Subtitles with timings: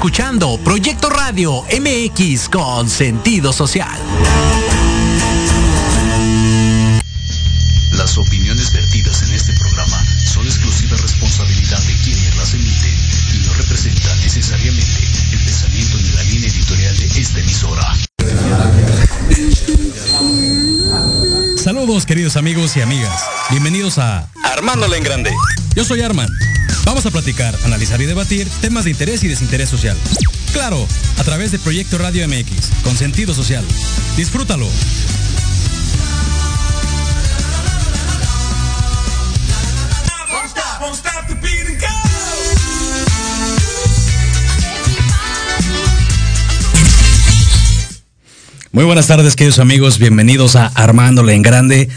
[0.00, 4.00] escuchando Proyecto Radio MX con sentido social.
[7.92, 12.94] Las opiniones vertidas en este programa son exclusiva responsabilidad de quienes las emiten
[13.34, 17.94] y no representan necesariamente el pensamiento ni la línea editorial de esta emisora.
[21.62, 23.22] Saludos queridos amigos y amigas.
[23.50, 25.34] Bienvenidos a Armándola en Grande.
[25.76, 26.30] Yo soy Arman.
[26.90, 29.96] Vamos a platicar, analizar y debatir temas de interés y desinterés social.
[30.52, 30.88] Claro,
[31.18, 33.64] a través de Proyecto Radio MX, con sentido social.
[34.16, 34.66] Disfrútalo.
[48.72, 50.00] Muy buenas tardes, queridos amigos.
[50.00, 51.88] Bienvenidos a Armándole en Grande.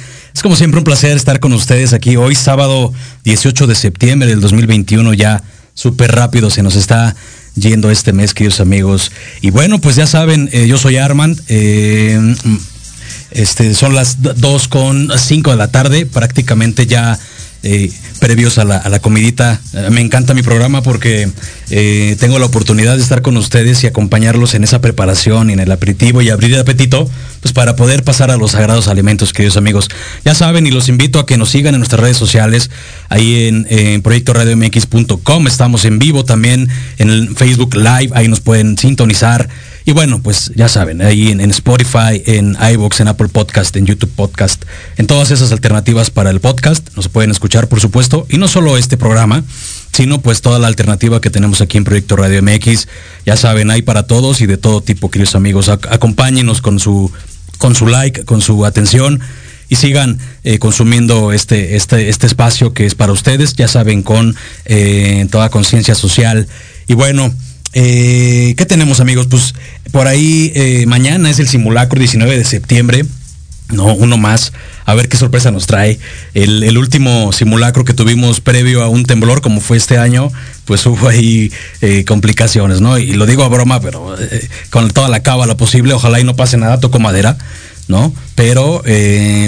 [0.43, 2.91] Como siempre un placer estar con ustedes aquí hoy, sábado
[3.23, 5.13] 18 de septiembre del 2021.
[5.13, 5.41] Ya
[5.73, 7.15] súper rápido se nos está
[7.55, 9.13] yendo este mes, queridos amigos.
[9.39, 11.39] Y bueno, pues ya saben, eh, yo soy Armand.
[11.47, 12.35] Eh,
[13.31, 17.17] este, son las 2 con 5 de la tarde, prácticamente ya
[17.63, 19.59] eh, previos a la, comidita.
[19.73, 21.29] Eh, me encanta mi programa porque
[21.69, 25.59] eh, tengo la oportunidad de estar con ustedes y acompañarlos en esa preparación y en
[25.61, 27.09] el aperitivo y abrir el apetito,
[27.41, 29.89] pues para poder pasar a los sagrados alimentos, queridos amigos.
[30.25, 32.69] Ya saben y los invito a que nos sigan en nuestras redes sociales,
[33.09, 38.77] ahí en, en proyectoradiomx.com, estamos en vivo también en el Facebook Live, ahí nos pueden
[38.77, 39.49] sintonizar.
[39.85, 44.11] Y bueno, pues ya saben, ahí en, Spotify, en iVoox, en Apple Podcast, en YouTube
[44.15, 44.63] Podcast,
[44.97, 48.77] en todas esas alternativas para el podcast, nos pueden escuchar, por supuesto, y no solo
[48.77, 49.43] este programa,
[49.91, 52.87] sino pues toda la alternativa que tenemos aquí en Proyecto Radio MX.
[53.25, 55.67] Ya saben, hay para todos y de todo tipo, queridos amigos.
[55.67, 57.11] acompáñenos con su,
[57.57, 59.19] con su like, con su atención
[59.67, 64.35] y sigan eh, consumiendo este, este, este espacio que es para ustedes, ya saben, con
[64.65, 66.47] eh, toda conciencia social.
[66.87, 67.33] Y bueno,
[67.73, 69.27] eh, ¿Qué tenemos amigos?
[69.27, 69.55] Pues
[69.91, 73.05] por ahí eh, mañana es el simulacro 19 de septiembre.
[73.69, 74.53] No, uno más.
[74.85, 75.99] A ver qué sorpresa nos trae.
[76.33, 80.31] El, último simulacro que tuvimos previo a un temblor, como fue este año,
[80.65, 81.51] pues hubo ahí
[81.81, 82.97] eh, complicaciones, ¿no?
[82.97, 84.15] Y lo digo a broma, pero
[84.69, 87.37] con toda la cábala posible, ojalá y no pase nada, toco madera,
[87.87, 88.13] ¿no?
[88.35, 88.83] Pero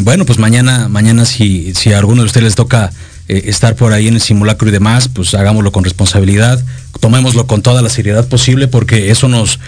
[0.03, 2.91] bueno, pues mañana, mañana si, si a alguno de ustedes les toca
[3.27, 6.63] eh, estar por ahí en el simulacro y demás, pues hagámoslo con responsabilidad,
[6.99, 9.59] tomémoslo con toda la seriedad posible porque eso nos,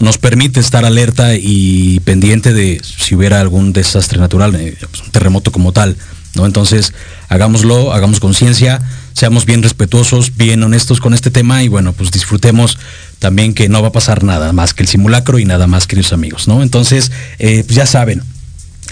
[0.00, 5.10] nos permite estar alerta y pendiente de si hubiera algún desastre natural, eh, pues, un
[5.10, 5.96] terremoto como tal.
[6.34, 6.46] ¿no?
[6.46, 6.92] Entonces,
[7.28, 8.82] hagámoslo, hagamos conciencia,
[9.12, 12.78] seamos bien respetuosos, bien honestos con este tema y bueno, pues disfrutemos
[13.18, 16.12] también que no va a pasar nada más que el simulacro y nada más, queridos
[16.12, 16.62] amigos, ¿no?
[16.62, 18.22] Entonces, eh, pues ya saben,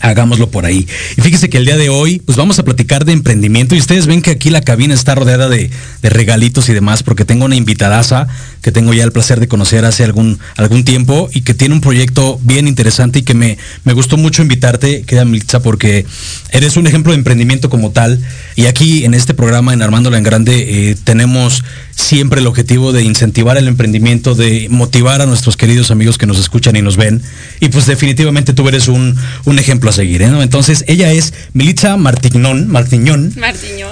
[0.03, 0.87] hagámoslo por ahí.
[1.17, 4.07] Y fíjese que el día de hoy, pues vamos a platicar de emprendimiento y ustedes
[4.07, 5.71] ven que aquí la cabina está rodeada de,
[6.03, 8.27] regalitos y demás, porque tengo una invitadaza
[8.61, 11.81] que tengo ya el placer de conocer hace algún, algún tiempo y que tiene un
[11.81, 16.05] proyecto bien interesante y que me, me gustó mucho invitarte, queda Militza, porque
[16.51, 18.21] eres un ejemplo de emprendimiento como tal.
[18.57, 21.65] Y aquí en este programa, en Armándola en Grande, eh, tenemos
[21.95, 26.39] siempre el objetivo de incentivar el emprendimiento, de motivar a nuestros queridos amigos que nos
[26.39, 27.23] escuchan y nos ven.
[27.61, 29.19] Y pues definitivamente tú eres un,
[29.59, 30.23] ejemplo a seguir.
[30.23, 30.31] ¿eh?
[30.41, 33.33] Entonces, ella es Militza Martiñón, Martiñón,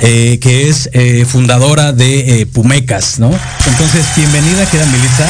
[0.01, 3.31] eh, que es eh, fundadora de Pumecas, ¿no?
[3.67, 5.29] Entonces, bienvenida, queda Militza.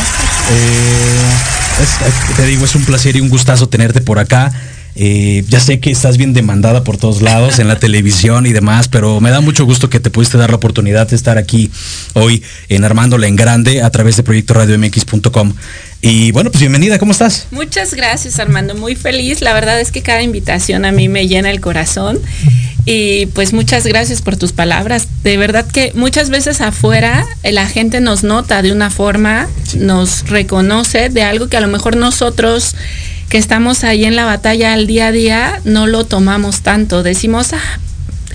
[2.36, 4.52] te digo, es un placer y un gustazo tenerte por acá.
[4.96, 8.88] Eh, ya sé que estás bien demandada por todos lados, en la televisión y demás,
[8.88, 11.70] pero me da mucho gusto que te pudiste dar la oportunidad de estar aquí
[12.14, 15.54] hoy en Armándola en Grande a través de Proyecto Radio MX.com.
[16.02, 17.46] Y bueno, pues bienvenida, ¿cómo estás?
[17.50, 19.42] Muchas gracias Armando, muy feliz.
[19.42, 22.18] La verdad es que cada invitación a mí me llena el corazón.
[22.86, 25.08] Y pues muchas gracias por tus palabras.
[25.22, 31.10] De verdad que muchas veces afuera la gente nos nota de una forma, nos reconoce
[31.10, 32.74] de algo que a lo mejor nosotros
[33.28, 37.02] que estamos ahí en la batalla al día a día, no lo tomamos tanto.
[37.02, 37.78] Decimos, ah,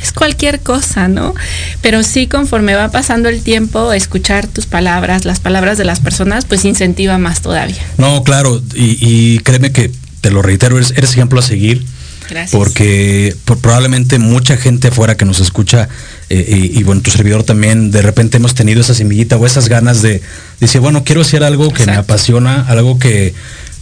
[0.05, 1.33] es cualquier cosa, ¿no?
[1.81, 6.45] Pero sí, conforme va pasando el tiempo, escuchar tus palabras, las palabras de las personas,
[6.45, 7.83] pues incentiva más todavía.
[7.97, 9.91] No, claro, y, créeme que,
[10.21, 11.83] te lo reitero, eres, ejemplo a seguir.
[12.27, 12.51] Gracias.
[12.51, 15.89] Porque probablemente mucha gente afuera que nos escucha,
[16.29, 20.01] eh, y, bueno, tu servidor también, de repente hemos tenido esa semillita o esas ganas
[20.01, 20.21] de
[20.59, 23.35] decir, bueno, quiero hacer algo que me apasiona, algo que,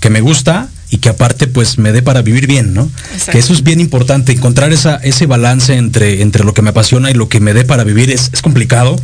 [0.04, 2.92] que me gusta, y que aparte pues me dé para vivir bien, ¿no?
[3.32, 7.10] Que eso es bien importante, encontrar esa, ese balance entre, entre lo que me apasiona
[7.10, 8.98] y lo que me dé para vivir es, complicado.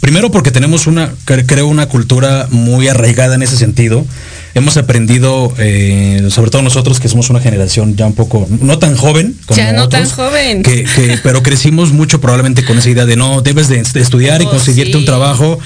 [0.00, 4.04] Primero porque tenemos una, creo, una cultura muy arraigada en ese sentido.
[4.52, 8.96] Hemos aprendido, eh, sobre todo nosotros que somos una generación ya un poco, no tan
[8.96, 10.62] joven como Ya no tan joven.
[10.62, 10.86] Que,
[11.22, 14.98] pero crecimos mucho probablemente con esa idea de no, debes de, estudiar y oh, conseguirte
[14.98, 15.58] un trabajo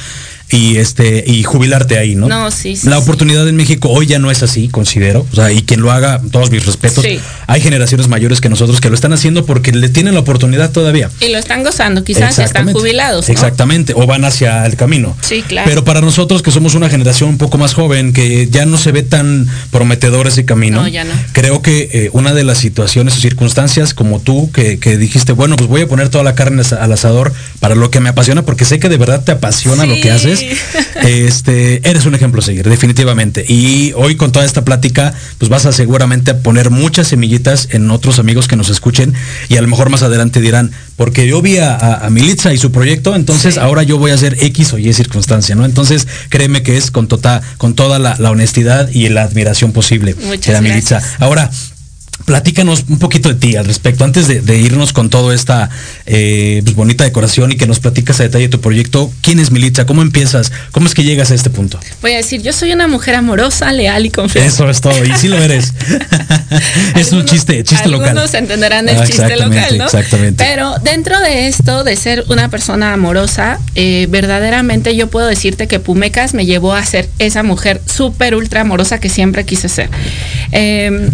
[0.50, 2.26] y este y jubilarte ahí, ¿no?
[2.28, 3.02] No, sí, sí, La sí.
[3.02, 5.26] oportunidad en México hoy ya no es así, considero.
[5.30, 7.04] O sea, y quien lo haga, todos mis respetos.
[7.04, 7.20] Sí.
[7.46, 11.10] Hay generaciones mayores que nosotros que lo están haciendo porque le tienen la oportunidad todavía.
[11.20, 13.28] Y lo están gozando, quizás ya están jubilados.
[13.28, 13.32] ¿no?
[13.32, 15.16] Exactamente, o van hacia el camino.
[15.20, 15.68] Sí, claro.
[15.68, 18.92] Pero para nosotros que somos una generación un poco más joven, que ya no se
[18.92, 21.12] ve tan prometedor ese camino, No, ya no.
[21.32, 25.56] creo que eh, una de las situaciones o circunstancias como tú, que, que dijiste, bueno,
[25.56, 28.64] pues voy a poner toda la carne al asador para lo que me apasiona, porque
[28.64, 30.37] sé que de verdad te apasiona lo que haces,
[31.02, 33.44] este, eres un ejemplo a seguir, definitivamente.
[33.48, 38.18] Y hoy con toda esta plática, pues vas a seguramente poner muchas semillitas en otros
[38.18, 39.14] amigos que nos escuchen
[39.48, 42.58] y a lo mejor más adelante dirán, porque yo vi a, a- a Militza y
[42.58, 43.60] su proyecto, entonces Sí.
[43.60, 45.64] ahora yo voy a hacer X o Y circunstancia, ¿no?
[45.64, 50.14] Entonces créeme que es con, tota- con toda la, la honestidad y la admiración posible.
[50.14, 50.98] Muchas querida Militza.
[50.98, 51.20] gracias.
[51.22, 51.50] Ahora,
[52.24, 55.70] platícanos un poquito de ti al respecto, antes de, de irnos con toda esta
[56.06, 59.10] eh, pues, bonita decoración y que nos platicas a detalle tu proyecto.
[59.22, 59.86] ¿Quién es Militza?
[59.86, 60.52] ¿Cómo empiezas?
[60.72, 61.80] ¿Cómo es que llegas a este punto?
[62.02, 64.48] Voy a decir, yo soy una mujer amorosa, leal y confiable.
[64.48, 65.72] Eso es todo, y sí lo eres.
[66.96, 68.10] es un chiste, chiste local.
[68.10, 69.84] Algunos entenderán el Ah, chiste local, ¿no?
[69.84, 70.44] Exactamente.
[70.44, 75.78] Pero dentro de esto, de ser una persona amorosa, eh, verdaderamente yo puedo decirte que
[75.78, 79.88] Pumecas me llevó a ser esa mujer súper ultra amorosa que siempre quise ser.
[80.52, 81.10] Eh,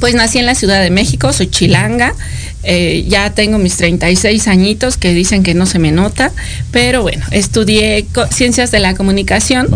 [0.00, 2.14] pues nací en la Ciudad de México, soy chilanga,
[2.62, 6.32] eh, ya tengo mis 36 añitos que dicen que no se me nota,
[6.72, 9.68] pero bueno, estudié ciencias de la comunicación.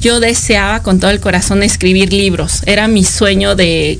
[0.00, 3.98] Yo deseaba con todo el corazón escribir libros, era mi sueño de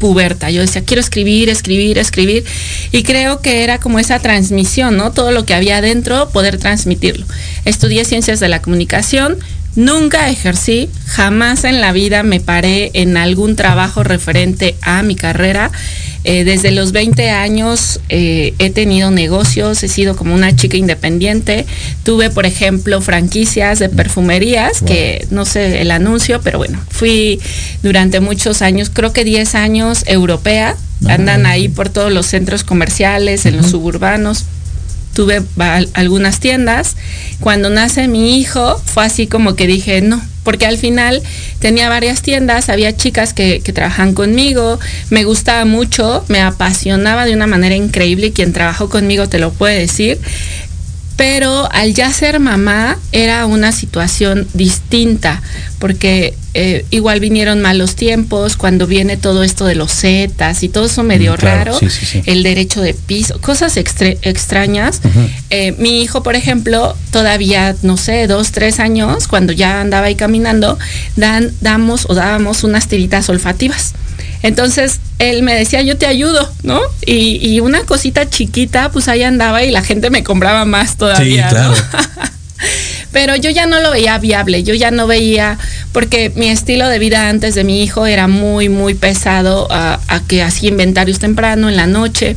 [0.00, 0.50] puberta.
[0.50, 2.44] Yo decía, quiero escribir, escribir, escribir.
[2.90, 5.12] Y creo que era como esa transmisión, ¿no?
[5.12, 7.26] Todo lo que había adentro, poder transmitirlo.
[7.64, 9.38] Estudié ciencias de la comunicación,
[9.76, 15.70] nunca ejercí, jamás en la vida me paré en algún trabajo referente a mi carrera.
[16.22, 21.64] Eh, desde los 20 años eh, he tenido negocios, he sido como una chica independiente.
[22.02, 27.40] Tuve, por ejemplo, franquicias de perfumerías, que no sé el anuncio, pero bueno, fui
[27.82, 30.76] durante muchos años, creo que 10 años europea.
[31.08, 34.44] Andan ahí por todos los centros comerciales, en los suburbanos
[35.14, 35.42] tuve
[35.94, 36.96] algunas tiendas.
[37.40, 41.22] Cuando nace mi hijo, fue así como que dije, no, porque al final
[41.58, 44.78] tenía varias tiendas, había chicas que, trabajan conmigo,
[45.10, 49.78] me gustaba mucho, me apasionaba de una manera increíble quien trabajó conmigo te lo puede
[49.78, 50.18] decir.
[51.20, 55.42] Pero al ya ser mamá era una situación distinta,
[55.78, 60.86] porque eh, igual vinieron malos tiempos, cuando viene todo esto de los zetas y todo
[60.86, 62.22] eso medio Mm, claro, raro, sí, sí, sí.
[62.24, 65.02] el derecho de piso, cosas extrañas.
[65.50, 70.14] Eh, mi hijo, por ejemplo, todavía, no sé, dos, tres años, cuando ya andaba ahí
[70.14, 70.78] caminando,
[71.16, 73.92] dan, damos o dábamos unas tiritas olfativas.
[74.42, 76.80] Entonces él me decía, yo te ayudo, ¿no?
[77.04, 81.48] Y, y una cosita chiquita, pues ahí andaba y la gente me compraba más todavía.
[81.48, 81.74] Sí, claro.
[81.74, 82.30] ¿no?
[83.12, 85.58] Pero yo ya no lo veía viable, yo ya no veía,
[85.92, 90.20] porque mi estilo de vida antes de mi hijo era muy, muy pesado a, a
[90.20, 92.36] que hacía inventarios temprano, en la noche.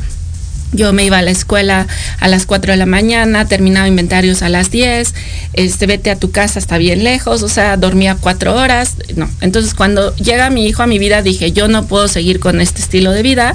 [0.73, 1.87] Yo me iba a la escuela
[2.19, 5.13] a las 4 de la mañana, terminaba inventarios a las 10,
[5.53, 8.95] este, vete a tu casa, está bien lejos, o sea, dormía cuatro horas.
[9.15, 12.59] No, entonces cuando llega mi hijo a mi vida dije, yo no puedo seguir con
[12.61, 13.53] este estilo de vida,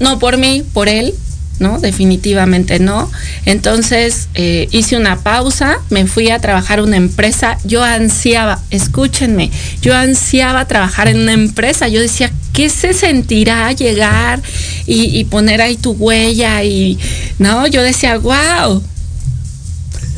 [0.00, 1.14] no por mí, por él,
[1.58, 1.78] ¿no?
[1.78, 3.10] Definitivamente no.
[3.44, 9.50] Entonces eh, hice una pausa, me fui a trabajar una empresa, yo ansiaba, escúchenme,
[9.80, 14.40] yo ansiaba trabajar en una empresa, yo decía, ¿qué se sentirá llegar
[14.86, 16.64] y, y poner ahí tu huella?
[16.64, 16.98] Y,
[17.38, 18.82] no, yo decía, wow,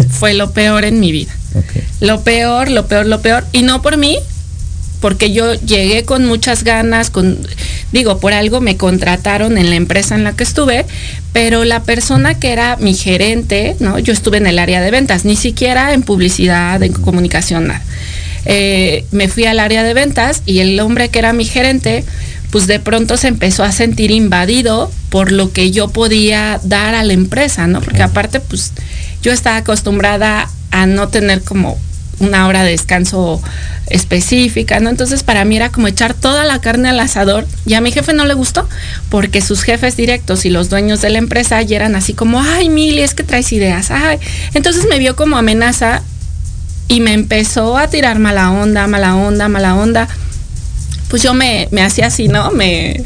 [0.08, 1.34] fue lo peor en mi vida.
[2.00, 3.44] Lo peor, lo peor, lo peor.
[3.52, 4.18] Y no por mí,
[5.00, 7.38] porque yo llegué con muchas ganas, con,
[7.90, 10.86] digo, por algo me contrataron en la empresa en la que estuve,
[11.32, 13.98] pero la persona que era mi gerente, ¿no?
[13.98, 17.82] Yo estuve en el área de ventas, ni siquiera en publicidad, en comunicación, nada.
[18.44, 22.04] Eh, me fui al área de ventas y el hombre que era mi gerente,
[22.50, 27.04] pues de pronto se empezó a sentir invadido por lo que yo podía dar a
[27.04, 27.80] la empresa, ¿no?
[27.80, 28.72] Porque aparte, pues
[29.22, 31.78] yo estaba acostumbrada a no tener como
[32.20, 33.40] una hora de descanso
[33.86, 34.90] específica, ¿no?
[34.90, 38.12] Entonces para mí era como echar toda la carne al asador y a mi jefe
[38.12, 38.68] no le gustó
[39.08, 42.68] porque sus jefes directos y los dueños de la empresa ya eran así como, ay,
[42.68, 44.18] Mili, es que traes ideas, ay.
[44.54, 46.02] Entonces me vio como amenaza
[46.88, 50.08] y me empezó a tirar mala onda, mala onda, mala onda.
[51.08, 52.50] Pues yo me, me hacía así, ¿no?
[52.50, 53.04] Me,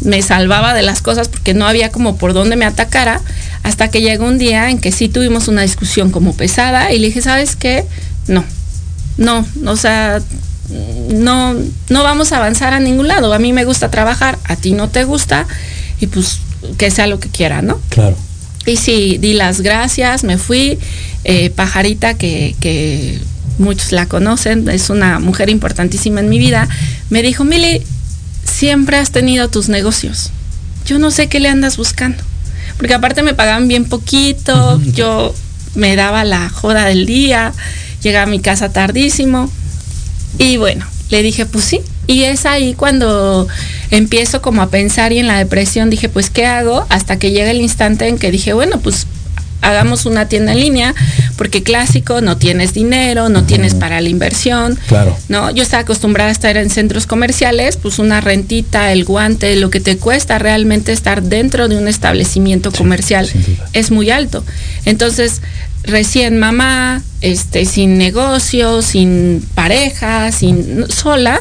[0.00, 3.20] me salvaba de las cosas porque no había como por dónde me atacara,
[3.62, 7.08] hasta que llegó un día en que sí tuvimos una discusión como pesada y le
[7.08, 7.84] dije, ¿sabes qué?
[8.26, 8.44] No,
[9.18, 10.20] no, o sea,
[11.10, 11.54] no,
[11.88, 13.32] no vamos a avanzar a ningún lado.
[13.34, 15.46] A mí me gusta trabajar, a ti no te gusta,
[16.00, 16.40] y pues
[16.78, 17.80] que sea lo que quiera, ¿no?
[17.90, 18.16] Claro.
[18.66, 20.78] Y sí, di las gracias, me fui.
[21.24, 23.18] Eh, Pajarita, que, que
[23.58, 26.68] muchos la conocen, es una mujer importantísima en mi vida,
[27.10, 27.82] me dijo, Mili,
[28.44, 30.30] siempre has tenido tus negocios.
[30.86, 32.22] Yo no sé qué le andas buscando.
[32.76, 35.34] Porque aparte me pagaban bien poquito, yo
[35.74, 37.52] me daba la joda del día,
[38.02, 39.50] llegaba a mi casa tardísimo.
[40.38, 41.80] Y bueno, le dije, pues sí.
[42.06, 43.46] Y es ahí cuando
[43.90, 46.86] empiezo como a pensar y en la depresión dije, pues ¿qué hago?
[46.88, 49.06] Hasta que llega el instante en que dije, bueno, pues
[49.62, 50.94] hagamos una tienda en línea,
[51.36, 54.78] porque clásico, no tienes dinero, no tienes para la inversión.
[54.88, 55.16] Claro.
[55.28, 59.70] No, yo estaba acostumbrada a estar en centros comerciales, pues una rentita, el guante, lo
[59.70, 63.30] que te cuesta realmente estar dentro de un establecimiento comercial
[63.72, 64.44] es muy alto.
[64.84, 65.40] Entonces,
[65.82, 71.40] recién mamá, este, sin negocio, sin pareja, sin sola,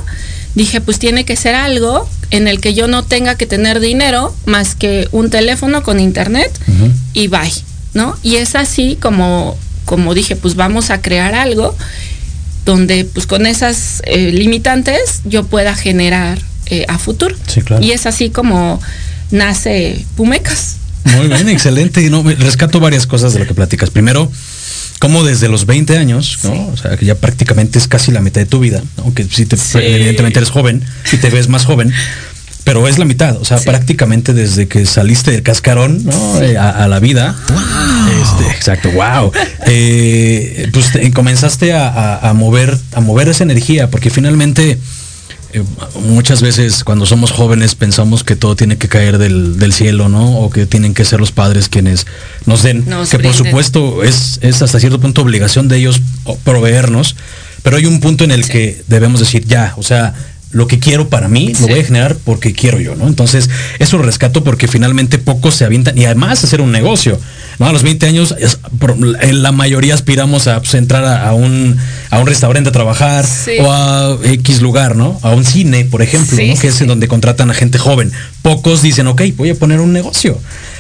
[0.56, 4.36] dije, pues tiene que ser algo en el que yo no tenga que tener dinero
[4.46, 6.52] más que un teléfono con internet
[7.14, 7.52] y bye,
[7.94, 8.18] ¿no?
[8.24, 11.76] Y es así como, como dije, pues vamos a crear algo
[12.66, 17.36] donde pues con esas eh, limitantes yo pueda generar eh, a futuro.
[17.82, 18.80] Y es así como
[19.32, 20.78] nace Pumecas.
[21.04, 22.08] Muy bien, excelente.
[22.10, 23.90] No, rescato varias cosas de lo que platicas.
[23.90, 24.32] Primero,
[25.00, 26.68] como desde los 20 años, ¿no?
[26.68, 29.56] O sea, que ya prácticamente es casi la mitad de tu vida, aunque si te,
[29.76, 31.92] evidentemente eres joven y te ves más joven,
[32.64, 36.42] pero es la mitad, o sea, prácticamente desde que saliste del cascarón ¿no?
[36.42, 37.36] Eh, a, la vida.
[38.22, 39.32] Este, exacto, wow.
[39.66, 44.78] Eh, pues comenzaste a, mover, a mover esa energía, porque finalmente
[45.52, 45.64] eh,
[46.02, 50.38] muchas veces cuando somos jóvenes pensamos que todo tiene que caer del, cielo, ¿no?
[50.40, 52.06] O que tienen que ser los padres quienes
[52.46, 52.86] nos den.
[53.10, 56.02] que por supuesto es, es, hasta cierto punto obligación de ellos
[56.44, 57.16] proveernos.
[57.64, 60.14] Pero hay un punto en el que debemos decir, ya, o sea,
[60.52, 63.08] lo que quiero para mí, lo voy a generar porque quiero yo, ¿no?
[63.08, 67.20] Entonces, eso lo rescato porque finalmente pocos se avientan y además hacer un negocio.
[67.60, 67.68] ¿no?
[67.68, 68.36] A los 20 años,
[69.32, 71.78] la mayoría aspiramos a pues, entrar a, un,
[72.10, 73.26] a un restaurante a trabajar
[73.62, 75.20] o a X lugar, ¿no?
[75.22, 78.12] A un cine, por ejemplo, que es en donde contratan a gente joven.
[78.42, 80.40] Pocos dicen, ok, voy a poner un negocio.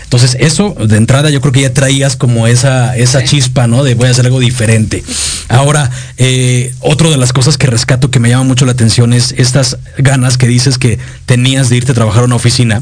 [0.09, 3.83] Entonces, eso de entrada yo creo que ya traías como esa, esa chispa, ¿no?
[3.83, 5.03] De voy a hacer algo diferente.
[5.49, 9.35] Ahora, eh, otra de las cosas que rescato que me llama mucho la atención es
[9.37, 10.97] estas ganas que dices que
[11.27, 12.81] tenías de irte a trabajar a una oficina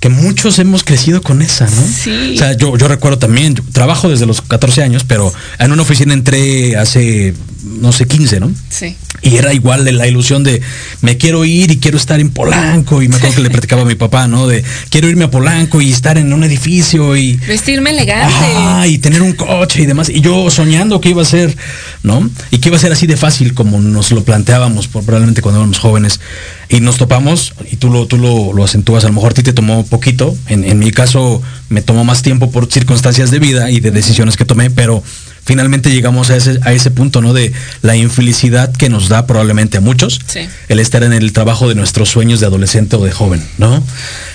[0.00, 1.88] que muchos hemos crecido con esa, ¿no?
[1.88, 2.34] Sí.
[2.34, 6.12] O sea, yo, yo recuerdo también, trabajo desde los 14 años, pero en una oficina
[6.12, 7.34] entré hace,
[7.64, 8.52] no sé, 15, ¿no?
[8.68, 8.96] Sí.
[9.22, 10.62] Y era igual de la ilusión de
[11.00, 13.02] me quiero ir y quiero estar en Polanco.
[13.02, 14.46] Y me acuerdo que le platicaba a mi papá, ¿no?
[14.46, 17.36] De quiero irme a Polanco y estar en un edificio y.
[17.36, 18.34] Vestirme elegante.
[18.56, 20.08] Ah, y tener un coche y demás.
[20.08, 21.56] Y yo soñando que iba a ser,
[22.02, 22.28] ¿no?
[22.50, 25.78] Y que iba a ser así de fácil como nos lo planteábamos probablemente cuando éramos
[25.78, 26.20] jóvenes.
[26.68, 29.52] Y nos topamos, y tú lo, tú lo, acentúas, a lo mejor a ti te
[29.52, 30.36] tomó poquito.
[30.46, 34.36] En, en mi caso me tomó más tiempo por circunstancias de vida y de decisiones
[34.36, 35.02] que tomé, pero
[35.48, 37.32] finalmente llegamos a ese, a ese punto, ¿no?
[37.32, 40.20] De la infelicidad que nos da probablemente a muchos
[40.68, 43.82] el estar en el trabajo de nuestros sueños de adolescente o de joven, ¿no?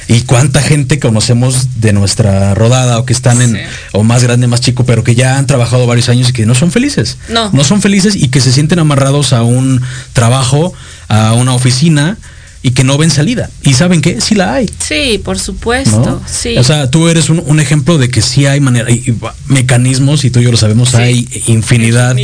[0.08, 4.60] Y cuánta gente conocemos de nuestra rodada o que están en, o más grande, más
[4.60, 7.20] chico, pero que ya han trabajado varios años y que no son felices.
[7.29, 7.51] No.
[7.51, 10.74] No son felices y que se sienten amarrados a un trabajo,
[11.10, 12.17] a una oficina,
[12.65, 13.50] y que no ven salida.
[13.62, 14.22] ¿Y saben qué?
[14.22, 14.70] Sí la hay.
[14.79, 16.22] Sí, por supuesto.
[16.25, 16.58] Sí.
[16.58, 19.13] O sea, tú eres un, ejemplo de que sí hay manera, y,
[19.48, 22.15] mecanismos, y tú y yo lo sabemos, hay infinidad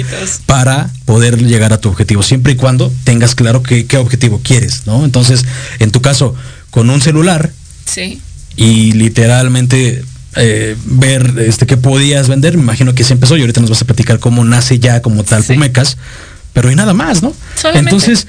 [0.45, 4.83] para poder llegar a tu objetivo, siempre y cuando tengas claro qué, qué objetivo quieres,
[4.85, 5.03] ¿no?
[5.03, 5.45] Entonces,
[5.79, 6.33] en tu caso,
[6.71, 7.51] con un celular,
[7.85, 8.21] sí.
[8.55, 10.03] y literalmente
[10.37, 13.81] eh, ver este qué podías vender, me imagino que se empezó y ahorita nos vas
[13.81, 15.97] a platicar cómo nace ya como tal Pumecas,
[16.53, 17.33] pero y nada más, ¿no?
[17.73, 18.27] Entonces,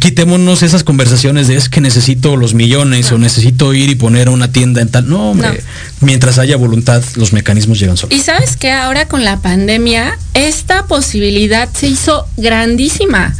[0.00, 4.50] quitémonos esas conversaciones de es que necesito los millones o necesito ir y poner una
[4.50, 5.08] tienda en tal.
[5.08, 5.62] No, hombre,
[6.00, 8.16] mientras haya voluntad, los mecanismos llegan solos.
[8.16, 13.34] Y sabes que ahora con la pandemia, esta posibilidad se hizo grandísima.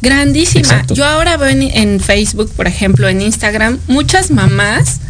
[0.00, 0.84] Grandísima.
[0.88, 5.00] Yo ahora veo en, Facebook, por ejemplo, en Instagram, muchas mamás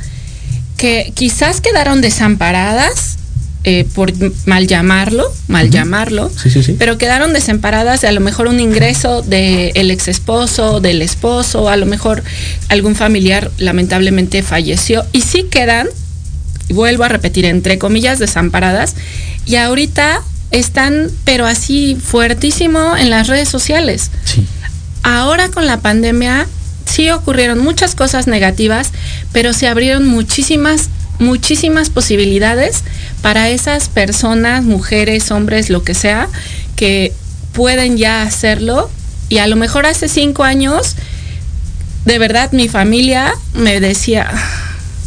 [0.77, 3.17] que quizás quedaron desamparadas
[3.67, 4.13] eh, por
[4.45, 6.31] mal llamarlo, mal llamarlo,
[6.79, 11.77] pero quedaron desamparadas de a lo mejor un ingreso del ex esposo, del esposo, a
[11.77, 12.23] lo mejor
[12.69, 15.89] algún familiar lamentablemente falleció y sí quedan,
[16.69, 18.97] vuelvo a repetir, entre comillas, desamparadas
[19.47, 24.11] y ahorita están, pero así fuertísimo en las redes sociales.
[25.03, 26.47] Ahora con la pandemia
[26.85, 28.93] sí ocurrieron muchas cosas negativas,
[29.33, 32.83] pero se abrieron muchísimas muchísimas posibilidades
[33.25, 36.29] para esas personas, mujeres, hombres, lo que sea,
[36.77, 37.15] que
[37.55, 38.91] pueden ya hacerlo.
[39.31, 40.95] Y a lo mejor hace cinco años,
[42.05, 44.31] de verdad, mi familia me decía,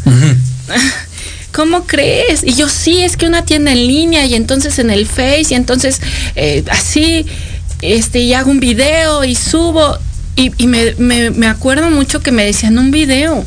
[1.51, 2.43] ¿cómo crees?
[2.43, 5.53] Y yo, sí, es que una tienda en línea y entonces en el Face y
[5.53, 6.01] entonces
[6.35, 7.27] eh, así,
[7.83, 9.95] este, y hago un video y subo.
[10.35, 13.45] Y, y me, me, me, acuerdo mucho que me decían un video.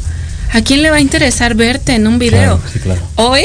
[0.53, 2.59] ¿A quién le va a interesar verte en un video?
[2.59, 3.01] Claro, sí, claro.
[3.17, 3.43] Hoy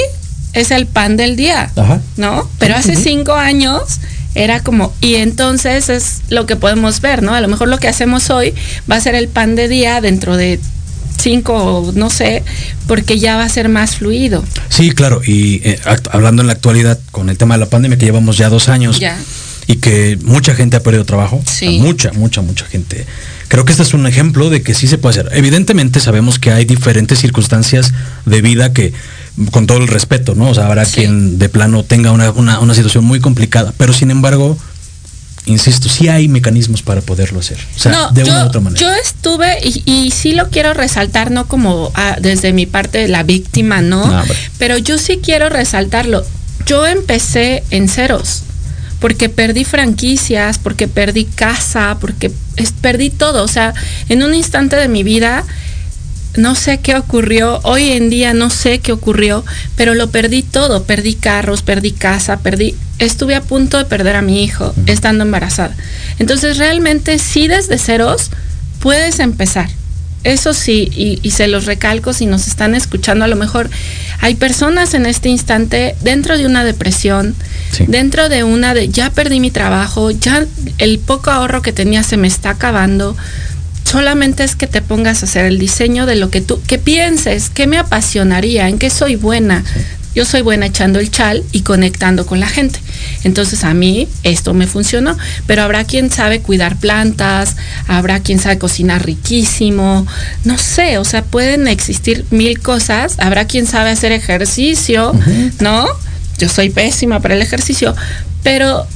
[0.56, 2.02] es el pan del día, Ajá.
[2.18, 2.50] ¿no?
[2.58, 4.00] Pero hace cinco años
[4.34, 7.34] era como, y entonces es lo que podemos ver, ¿no?
[7.36, 8.54] A lo mejor lo que hacemos hoy
[8.90, 10.60] va a ser el pan de día dentro de
[11.18, 12.44] cinco, no sé,
[12.88, 14.44] porque ya va a ser más fluido.
[14.70, 15.80] Sí, claro, y eh,
[16.12, 19.00] hablando en la actualidad con el tema de la pandemia, que llevamos ya dos años
[19.00, 19.18] Ya.
[19.68, 21.80] y que mucha gente ha perdido trabajo, Sí.
[21.80, 23.06] mucha, mucha, mucha gente.
[23.48, 25.32] Creo que este es un ejemplo de que sí se puede hacer.
[25.38, 27.94] Evidentemente sabemos que hay diferentes circunstancias
[28.26, 28.92] de vida que,
[29.52, 30.50] con todo el respeto, ¿no?
[30.50, 30.96] O sea, habrá Sí.
[31.02, 34.58] quien de plano tenga una, una- una situación muy complicada, pero sin embargo,
[35.46, 37.58] insisto, sí hay mecanismos para poderlo hacer.
[37.76, 38.82] O sea, no, de yo, una u otra manera.
[38.82, 43.08] yo estuve, y, y sí lo quiero resaltar, no como ah, desde mi parte de
[43.10, 44.08] la víctima, ¿no?
[44.08, 44.38] No, hombre.
[44.58, 46.26] Pero yo sí quiero resaltarlo.
[46.66, 48.42] Yo empecé en ceros,
[49.00, 53.44] porque perdí franquicias, porque perdí casa, porque es- perdí todo.
[53.44, 53.74] O sea,
[54.10, 55.44] en un instante de mi vida,
[56.38, 59.44] no sé qué ocurrió, hoy en día no sé qué ocurrió,
[59.76, 64.22] pero lo perdí todo, perdí carros, perdí casa, perdí, estuve a punto de perder a
[64.22, 65.76] mi hijo estando embarazada.
[66.20, 68.32] Entonces realmente sí desde ceros
[68.80, 69.70] puedes empezar.
[70.24, 73.70] Eso sí, y, y se los recalco si nos están escuchando, a lo mejor
[74.22, 77.36] hay personas en este instante dentro de una depresión,
[77.72, 77.84] Sí.
[77.88, 80.46] dentro de una de ya perdí mi trabajo, ya
[80.78, 83.16] el poco ahorro que tenía se me está acabando,
[83.86, 87.50] solamente es que te pongas a hacer el diseño de lo que tú, que pienses,
[87.50, 89.64] qué me apasionaría, en qué soy buena.
[90.16, 92.80] Yo soy buena echando el chal y conectando con la gente.
[93.26, 98.58] Entonces a mí esto me funcionó, pero habrá quien sabe cuidar plantas, habrá quien sabe
[98.58, 100.08] cocinar riquísimo,
[100.46, 105.14] no sé, o sea, pueden existir mil cosas, habrá quien sabe hacer ejercicio,
[105.60, 105.86] ¿no?
[106.38, 107.94] Yo soy pésima para el ejercicio,
[108.42, 108.88] pero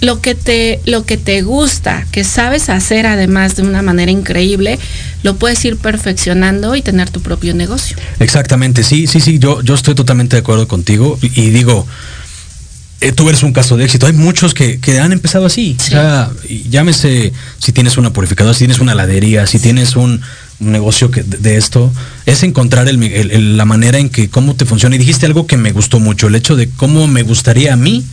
[0.00, 4.78] lo que te lo que te gusta, que sabes hacer además de una manera increíble,
[5.22, 7.96] lo puedes ir perfeccionando y tener tu propio negocio.
[8.20, 11.86] Exactamente, sí, sí, sí, yo, yo estoy totalmente de acuerdo contigo y, y digo,
[13.00, 14.06] eh, tú eres un caso de éxito.
[14.06, 15.76] Hay muchos que, que han empezado así.
[15.78, 15.88] Sí.
[15.88, 16.30] O sea,
[16.68, 20.20] llámese si tienes una purificadora, si tienes una heladería, si tienes un,
[20.60, 21.92] un negocio que, de, de esto,
[22.26, 24.96] es encontrar el, el- el- la manera en que cómo te funciona.
[24.96, 28.04] Y dijiste algo que me gustó mucho, el hecho de cómo me gustaría a mí,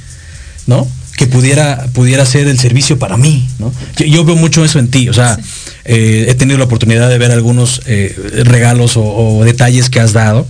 [0.67, 0.87] ¿no?
[1.15, 3.71] Que pudiera, pudiera ser el servicio para mí, ¿no?
[3.97, 5.39] Yo, yo veo mucho eso en ti, o sea,
[5.85, 10.11] eh, he tenido la oportunidad de ver algunos eh, regalos o, o detalles que has
[10.13, 10.45] dado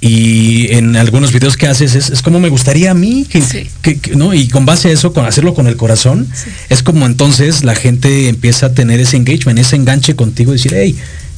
[0.00, 3.68] y en algunos videos que haces es, es como me gustaría a mí que, Sí.
[3.80, 6.28] que- que- no y con base a eso con hacerlo con el corazón
[6.68, 10.72] es como entonces la gente empieza a tener ese engagement ese enganche contigo y decir
[10.74, 10.94] hey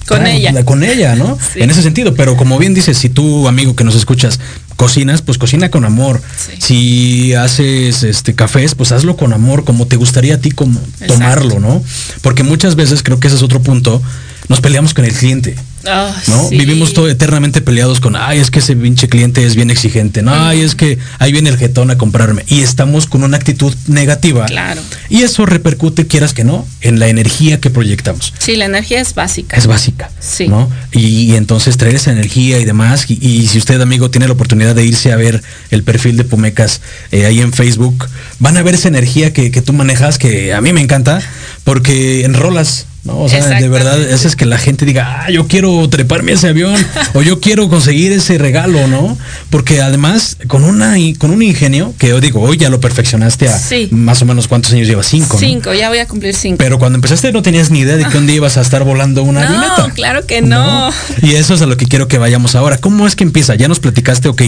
[0.09, 0.51] Con ella.
[0.53, 1.61] la- con ella no Sí.
[1.63, 4.41] en ese sentido pero como bien dices si tú amigo que nos escuchas
[4.77, 6.23] cocinas pues cocina con amor.
[6.37, 6.53] Sí.
[6.59, 11.59] si haces este cafés pues hazlo con amor como te gustaría a ti como tomarlo
[11.59, 11.83] no
[12.23, 14.03] porque muchas veces creo que ese es otro punto
[14.49, 15.57] nos peleamos con el cliente
[15.89, 16.49] Ah, ¿no?
[16.49, 16.59] sí.
[16.59, 20.33] Vivimos todo eternamente peleados con, ay, es que ese pinche cliente es bien exigente, no,
[20.35, 22.43] ay, es que ahí viene el jetón a comprarme.
[22.49, 24.47] Y estamos con una actitud negativa.
[24.47, 24.81] Claro.
[25.09, 28.33] Y eso repercute, quieras que no, en la energía que proyectamos.
[28.39, 29.57] Sí, la energía es básica.
[29.57, 30.11] Es básica.
[30.19, 30.49] Sí.
[30.49, 30.69] ¿no?
[30.93, 33.07] Y, y entonces traer esa energía y demás.
[33.09, 36.25] Y, y si usted, amigo, tiene la oportunidad de irse a ver el perfil de
[36.25, 36.81] Pumecas
[37.13, 40.61] eh, ahí en Facebook, van a ver esa energía que, que tú manejas, que a
[40.61, 41.21] mí me encanta,
[41.65, 42.87] porque enrolas.
[43.07, 43.19] ¿No?
[43.21, 46.35] O sea, de verdad, ese es que la gente diga, ah, yo quiero treparme a
[46.35, 46.75] ese avión,
[47.15, 49.17] o yo quiero conseguir ese regalo, ¿no?
[49.51, 53.59] Porque además, con una con un ingenio, que yo digo, hoy ya lo perfeccionaste a
[53.59, 53.89] Sí.
[53.93, 55.39] más o menos cuántos años llevas, cinco, ¿no?
[55.41, 56.57] Cinco, ya voy a cumplir cinco.
[56.59, 59.23] Pero cuando empezaste no tenías ni idea de que un día ibas a estar volando
[59.23, 59.95] una No, avioneta.
[59.95, 60.91] claro que no.
[61.23, 62.79] Y eso es a lo que quiero que vayamos ahora.
[62.79, 63.55] ¿Cómo es que empieza?
[63.55, 64.43] Ya nos platicaste, ok,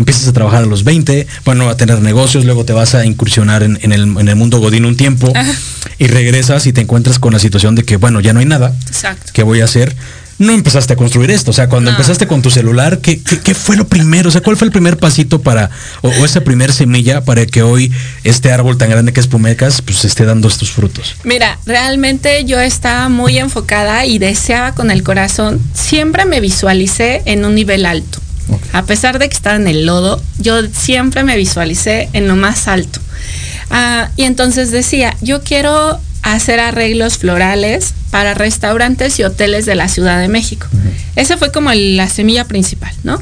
[0.00, 3.62] empiezas a trabajar a los 20, bueno, a tener negocios, luego te vas a incursionar
[3.62, 5.52] en, en el, en el mundo godín un tiempo Ajá.
[5.98, 8.74] y regresas y te encuentras con la situación de que, bueno, ya no hay nada.
[8.88, 9.30] Exacto.
[9.32, 9.94] ¿Qué voy a hacer?
[10.38, 11.50] No empezaste a construir esto.
[11.50, 11.96] O sea, cuando No.
[11.98, 14.30] empezaste con tu celular, ¿qué, qué, qué fue lo primero?
[14.30, 15.68] O sea, ¿cuál fue el primer pasito para,
[16.00, 17.92] o, o esa primer semilla para que hoy
[18.24, 21.14] este árbol tan grande que es Pumecas, pues esté dando estos frutos?
[21.24, 27.44] Mira, realmente yo estaba muy enfocada y deseaba con el corazón, siempre me visualicé en
[27.44, 28.18] un nivel alto.
[28.72, 32.68] A pesar de que estaba en el lodo, yo siempre me visualicé en lo más
[32.68, 33.00] alto.
[33.70, 39.88] Ah, y entonces decía, yo quiero hacer arreglos florales para restaurantes y hoteles de la
[39.88, 40.66] Ciudad de México.
[41.16, 43.20] Esa fue como la semilla principal, ¿no?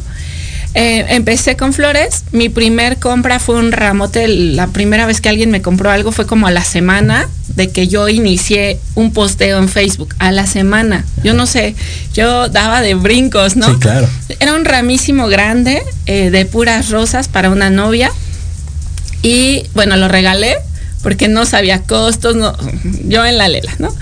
[0.75, 2.25] Eh, empecé con flores.
[2.33, 4.29] Mi primer compra fue un ramote.
[4.29, 7.29] La primera vez que alguien me compró algo fue como a la semana.
[7.59, 11.05] De que yo inicié un posteo en Facebook a la semana.
[11.25, 11.75] Yo no sé,
[12.15, 13.67] yo daba de brincos, ¿no?
[13.67, 14.09] Sí, claro.
[14.39, 18.13] Era un ramísimo grande eh, de puras rosas para una novia.
[19.23, 20.57] Y bueno, lo regalé
[21.03, 22.57] porque no sabía costos, no,
[23.05, 23.93] yo en la lela, ¿no?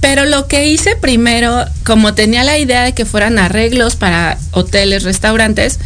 [0.00, 5.02] Pero lo que hice primero, como tenía la idea de que fueran arreglos para hoteles,
[5.02, 5.80] restaurantes,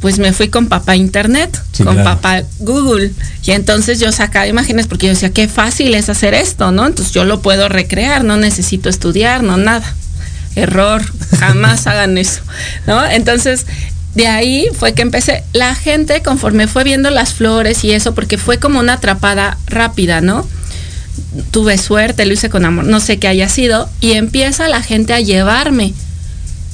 [0.00, 2.10] pues me fui con papá internet, Sí, con claro.
[2.10, 3.12] papá Google.
[3.44, 6.86] Y entonces yo sacaba imágenes porque yo decía, qué fácil es hacer esto, ¿no?
[6.86, 9.94] Entonces yo lo puedo recrear, no necesito estudiar, no nada.
[10.54, 11.02] Error,
[11.38, 12.40] jamás hagan eso,
[12.86, 13.04] ¿no?
[13.04, 13.66] Entonces,
[14.14, 15.44] de ahí fue que empecé.
[15.52, 20.20] La gente, conforme fue viendo las flores y eso, porque fue como una atrapada rápida,
[20.20, 20.46] ¿no?
[21.50, 25.12] tuve suerte, lo hice con amor, no sé qué haya sido, y empieza la gente
[25.12, 25.92] a llevarme.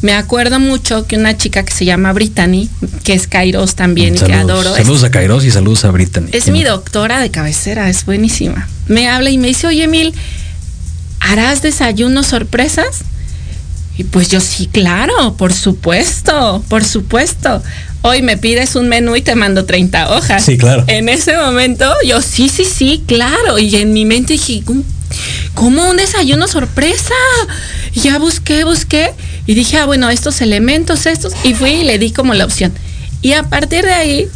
[0.04, 2.68] Me acuerdo mucho que una chica que se llama Brittany,
[3.04, 4.50] que es Kairos también, y que Saludos.
[4.50, 6.28] adoro, es- Saludos a Kairos y saludos a Brittany.
[6.32, 8.68] es mi doctora de cabecera, es buenísima.
[8.86, 10.12] Me habla y me dice, oye, Emil,
[11.20, 12.98] ¿harás desayuno sorpresas?
[13.96, 17.62] Y pues yo sí, claro, por supuesto, por supuesto.
[18.02, 20.44] Hoy me pides un menú y te mando 30 hojas.
[20.44, 20.84] Sí, claro.
[20.88, 23.58] En ese momento yo sí, sí, sí, claro.
[23.58, 24.82] Y en mi mente dije, ¿cómo,
[25.54, 27.14] cómo un desayuno sorpresa?
[27.94, 29.12] Y ya busqué, busqué
[29.46, 31.32] y dije, ah, bueno, estos elementos, estos.
[31.44, 32.72] Y fui y le di como la opción.
[33.22, 34.28] Y a partir de ahí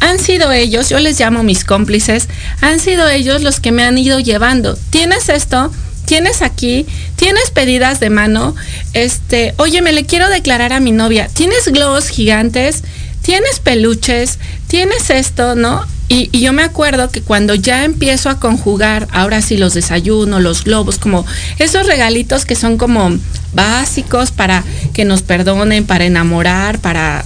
[0.00, 2.28] han sido ellos, yo les llamo mis cómplices,
[2.60, 4.76] han sido ellos los que me han ido llevando.
[4.90, 5.72] ¿Tienes esto?
[6.04, 6.86] ¿Tienes aquí?
[7.16, 8.54] ¿Tienes pedidas de mano?
[8.92, 11.28] Este, oye, me le quiero declarar a mi novia.
[11.32, 12.82] ¿Tienes globos gigantes?
[13.22, 14.38] ¿Tienes peluches?
[14.68, 15.54] ¿Tienes esto?
[15.54, 15.86] ¿No?
[16.08, 20.64] Y, yo me acuerdo que cuando ya empiezo a conjugar, ahora sí los desayunos, los
[20.64, 21.24] globos, como
[21.58, 23.16] esos regalitos que son como
[23.54, 27.24] básicos para que nos perdonen, para enamorar, para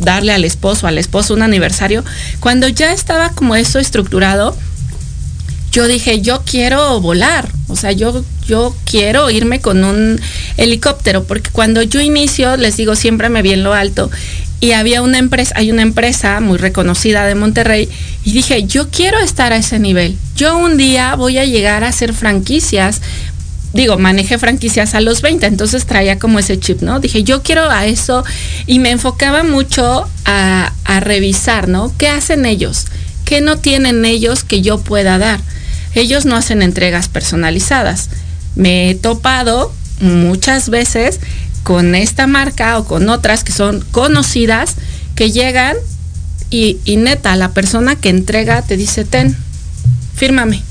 [0.00, 2.04] darle al esposo, al esposo un aniversario,
[2.40, 4.56] cuando ya estaba como eso estructurado,
[5.70, 10.18] yo dije, yo quiero volar, o sea, yo, yo quiero irme con un
[10.56, 14.10] helicóptero, porque cuando yo inicio, les digo, siempre me vi en lo alto,
[14.66, 17.88] y había una empresa, hay una empresa muy reconocida de Monterrey,
[18.24, 21.88] y dije, yo quiero estar a ese nivel, yo un día voy a llegar a
[21.88, 23.00] hacer franquicias,
[23.74, 26.98] digo, manejé franquicias a los 20, entonces traía como ese chip, ¿no?
[26.98, 28.24] Dije, yo quiero a eso
[28.66, 31.92] y me enfocaba mucho a, a revisar, ¿no?
[31.96, 32.86] ¿Qué hacen ellos?
[33.24, 35.38] ¿Qué no tienen ellos que yo pueda dar?
[35.94, 38.10] Ellos no hacen entregas personalizadas.
[38.56, 41.20] Me he topado muchas veces
[41.66, 44.76] con esta marca o con otras que son conocidas
[45.16, 45.74] que llegan
[46.48, 49.36] y, y neta, la persona que entrega te dice, ten,
[50.14, 50.62] fírmame.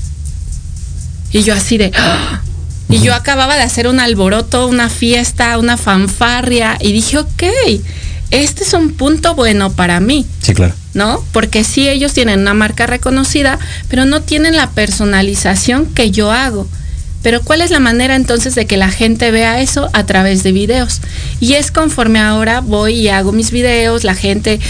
[1.32, 1.92] Y yo así de...
[1.94, 2.40] ¡ah!
[2.88, 7.42] Y yo acababa de hacer un alboroto, una fiesta, una fanfarria y dije, ok,
[8.30, 10.72] este es un punto bueno para mí, Sí, claro.
[10.94, 11.22] ¿no?
[11.32, 16.66] Porque sí ellos tienen una marca reconocida, pero no tienen la personalización que yo hago.
[17.26, 20.52] Pero ¿cuál es la manera entonces de que la gente vea eso a través de
[20.52, 21.00] videos?
[21.40, 24.60] Y es conforme ahora voy y hago mis videos, la gente,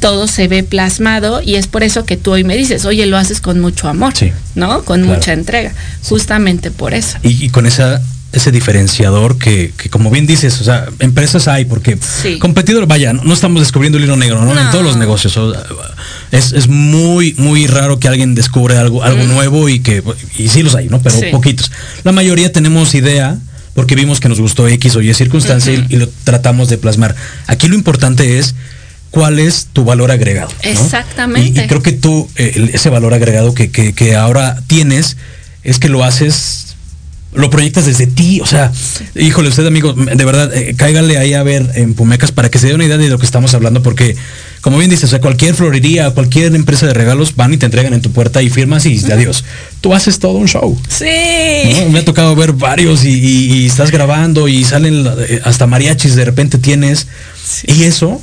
[0.00, 3.18] todo se ve plasmado y es por eso que tú hoy me dices, oye, lo
[3.18, 4.32] haces con mucho amor, Sí.
[4.54, 4.82] ¿no?
[4.82, 5.14] Con Claro.
[5.18, 5.74] mucha entrega,
[6.08, 7.18] justamente por eso.
[7.22, 8.00] Y, y con esa
[8.36, 12.38] ese diferenciador que, que, como bien dices, o sea, empresas hay porque Sí.
[12.38, 14.58] competidor, vaya, no, no estamos descubriendo el hilo negro, ¿no?
[14.60, 15.36] En todos los negocios.
[15.36, 15.62] o sea,
[16.30, 20.02] es, es muy, muy raro que alguien descubre algo, algo nuevo y que,
[20.38, 21.00] y sí los hay, ¿no?
[21.02, 21.26] Pero Sí.
[21.32, 21.72] poquitos.
[22.04, 23.36] La mayoría tenemos idea
[23.74, 27.14] porque vimos que nos gustó X o Y circunstancia y- y, lo tratamos de plasmar.
[27.46, 28.54] Aquí lo importante es
[29.10, 30.48] cuál es tu valor agregado.
[30.64, 30.70] ¿no?
[30.70, 31.60] Exactamente.
[31.60, 35.16] Y, y creo que tú, eh, ese valor agregado que, que- que ahora tienes,
[35.62, 36.65] es que lo haces,
[37.34, 38.40] lo proyectas desde ti.
[38.40, 38.72] O sea,
[39.14, 42.68] híjole, usted, amigo, de verdad, eh, cáigale ahí a ver en Pumecas para que se
[42.68, 44.16] dé una idea de lo que estamos hablando, porque,
[44.62, 47.92] como bien dices, o sea, cualquier florería, cualquier empresa de regalos van y te entregan
[47.92, 49.44] en tu puerta y firmas y adiós.
[49.80, 50.78] Tú haces todo un show.
[50.88, 51.04] Sí.
[51.84, 51.90] ¿no?
[51.90, 56.14] Me ha tocado ver varios y, y- y estás grabando y salen eh, hasta mariachis
[56.16, 57.06] de repente tienes.
[57.66, 58.20] Y eso,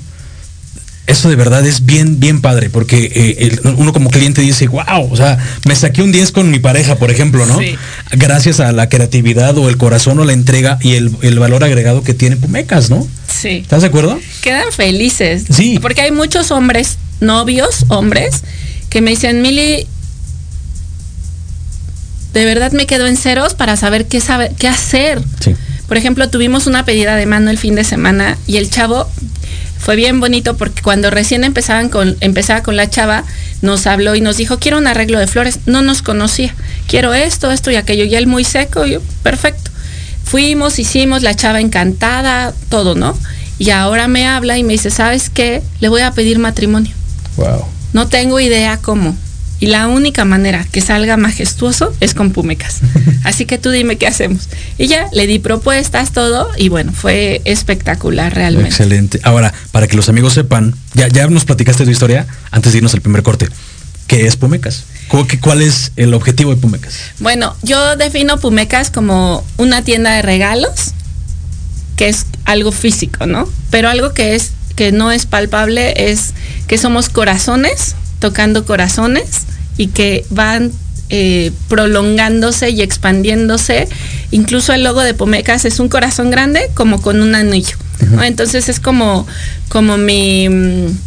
[1.06, 5.12] eso de verdad es bien, bien padre, porque eh, el- uno como cliente dice, wow,
[5.12, 5.38] o sea,
[5.68, 7.60] me saqué un 10 con mi pareja, por ejemplo, ¿no?
[7.60, 7.76] Sí.
[8.14, 12.04] Gracias a la creatividad o el corazón o la entrega y el, el valor agregado
[12.04, 13.06] que tiene Pumecas, ¿no?
[13.28, 13.58] Sí.
[13.58, 14.18] ¿Estás de acuerdo?
[14.42, 15.44] Quedan felices.
[15.50, 15.78] Sí.
[15.82, 18.44] Porque hay muchos hombres, novios, hombres,
[18.90, 19.86] que me dicen, Mili,
[22.34, 25.22] de verdad me quedo en ceros para saber qué, sabe, qué hacer.
[25.40, 25.56] Sí.
[25.88, 29.08] Por ejemplo, tuvimos una pedida de mano el fin de semana y el chavo
[29.84, 33.26] fue bien bonito porque cuando recién empezaban con, empezaba con la chava,
[33.62, 35.60] nos habló y nos dijo, quiero un arreglo de flores.
[35.66, 36.56] No nos conocía.
[36.88, 38.06] Quiero esto, esto y aquello.
[38.06, 39.72] Y él muy seco, y yo, perfecto.
[40.24, 43.18] Fuimos, hicimos, la chava encantada, todo, ¿no?
[43.60, 45.62] Y ahora me habla y me dice, ¿sabes qué?
[45.82, 46.94] Le voy a pedir matrimonio.
[47.36, 47.66] Wow.
[47.92, 49.18] No tengo idea cómo.
[49.64, 52.82] Y la única manera que salga majestuoso es con Pumecas.
[53.24, 54.50] Así que tú dime qué hacemos.
[54.78, 58.72] Y ya le di propuestas, todo, y bueno, fue espectacular realmente.
[58.72, 59.22] Excelente.
[59.24, 62.94] Ahora, para que los amigos sepan, ya, ya nos platicaste tu historia antes de irnos
[62.94, 63.48] al primer corte.
[64.08, 64.84] ¿Qué es Pumecas?
[65.40, 66.96] ¿Cuál es el objetivo de Pumecas?
[67.20, 70.92] Bueno, yo defino Pumecas como una tienda de regalos,
[71.96, 73.48] que es algo físico, ¿no?
[73.70, 76.34] Pero algo que es que no es palpable es
[76.68, 79.42] que somos corazones tocando corazones
[79.76, 80.72] y que van
[81.10, 83.90] eh, prolongándose y expandiéndose.
[84.32, 87.76] Incluso el logo de Pomecas es un corazón grande como con un anillo.
[88.24, 89.28] Entonces es como,
[89.68, 90.98] como mi mm,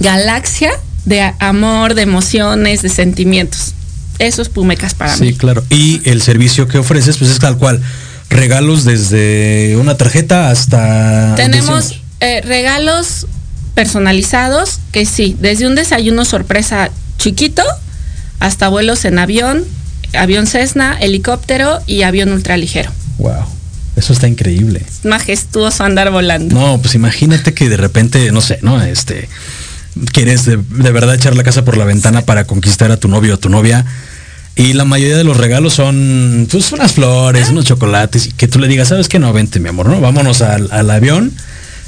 [0.00, 0.70] galaxia
[1.04, 3.74] de amor, de emociones, de sentimientos.
[4.18, 5.28] Eso es Pumecas para mí.
[5.28, 5.62] Sí, claro.
[5.68, 7.82] Y el servicio que ofreces, pues es tal cual.
[8.30, 11.34] Regalos desde una tarjeta hasta...
[11.34, 13.26] Tenemos eh, regalos
[13.74, 17.62] personalizados, que sí, desde un desayuno sorpresa chiquito
[18.38, 19.64] hasta vuelos en avión,
[20.14, 22.90] avión Cessna, helicóptero y avión ultraligero.
[23.18, 23.44] Wow.
[23.96, 24.82] Eso está increíble.
[25.04, 26.54] majestuoso andar volando.
[26.54, 28.82] No, pues imagínate que de repente, no sé, ¿no?
[28.82, 29.28] Este,
[30.12, 33.38] quieres de, verdad echar la casa por la ventana para conquistar a tu novio o
[33.38, 33.84] tu novia.
[34.56, 38.58] Y la mayoría de los regalos son pues unas flores, unos chocolates, y que tú
[38.58, 39.18] le digas, ¿sabes qué?
[39.18, 40.00] No, vente, mi amor, ¿no?
[40.00, 41.32] Vámonos al, al avión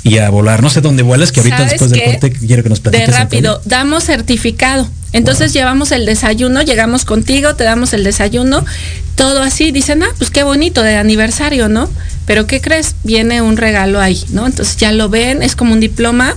[0.04, 0.62] y a volar.
[0.62, 3.06] No sé dónde vuelas, que ahorita después del corte quiero que nos platiques.
[3.08, 4.88] De rápido, damos certificado.
[5.12, 8.64] Entonces llevamos el desayuno, llegamos contigo, te damos el desayuno,
[9.14, 9.70] todo así.
[9.70, 11.88] Dicen, ah, pues qué bonito de aniversario, ¿no?
[12.26, 12.94] Pero ¿qué crees?
[13.04, 14.46] Viene un regalo ahí, ¿no?
[14.46, 16.36] Entonces ya lo ven, es como un diploma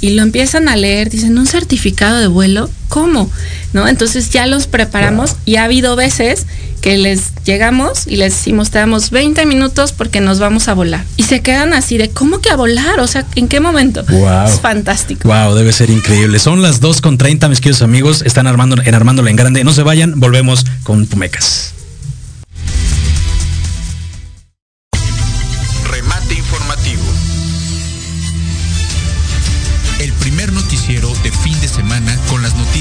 [0.00, 2.70] y lo empiezan a leer, dicen, ¿un certificado de vuelo?
[2.88, 3.30] ¿Cómo?
[3.72, 3.86] ¿No?
[3.86, 6.46] Entonces ya los preparamos y ha habido veces
[6.80, 11.04] que les llegamos y les decimos, te damos 20 minutos porque nos vamos a volar.
[11.16, 13.00] Y se quedan así de, ¿cómo que a volar?
[13.00, 14.04] O sea, ¿en qué momento?
[14.46, 15.28] Es fantástico.
[15.28, 16.38] Wow, debe ser increíble.
[16.38, 18.22] Son las 2 con 30, mis queridos amigos.
[18.22, 19.64] Están armando en Armándolo en Grande.
[19.64, 21.74] No se vayan, volvemos con Pumecas.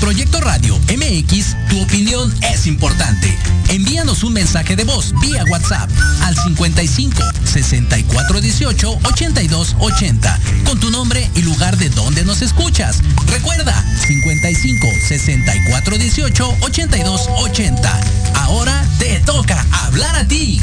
[0.00, 3.36] Proyecto Radio MX, tu opinión es importante.
[3.68, 5.90] Envíanos un mensaje de voz vía WhatsApp
[6.22, 13.02] al 55 64 18 82 80 con tu nombre y lugar de donde nos escuchas.
[13.26, 18.00] Recuerda 55 64 18 82 80.
[18.34, 20.62] Ahora te toca hablar a ti.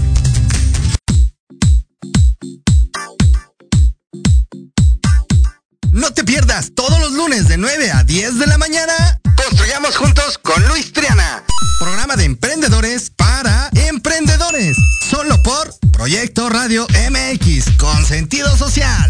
[5.91, 9.19] No te pierdas todos los lunes de 9 a 10 de la mañana.
[9.49, 11.41] Construyamos juntos con Luis Triana.
[11.79, 14.75] Programa de emprendedores para emprendedores.
[15.09, 19.09] Solo por Proyecto Radio MX con sentido social.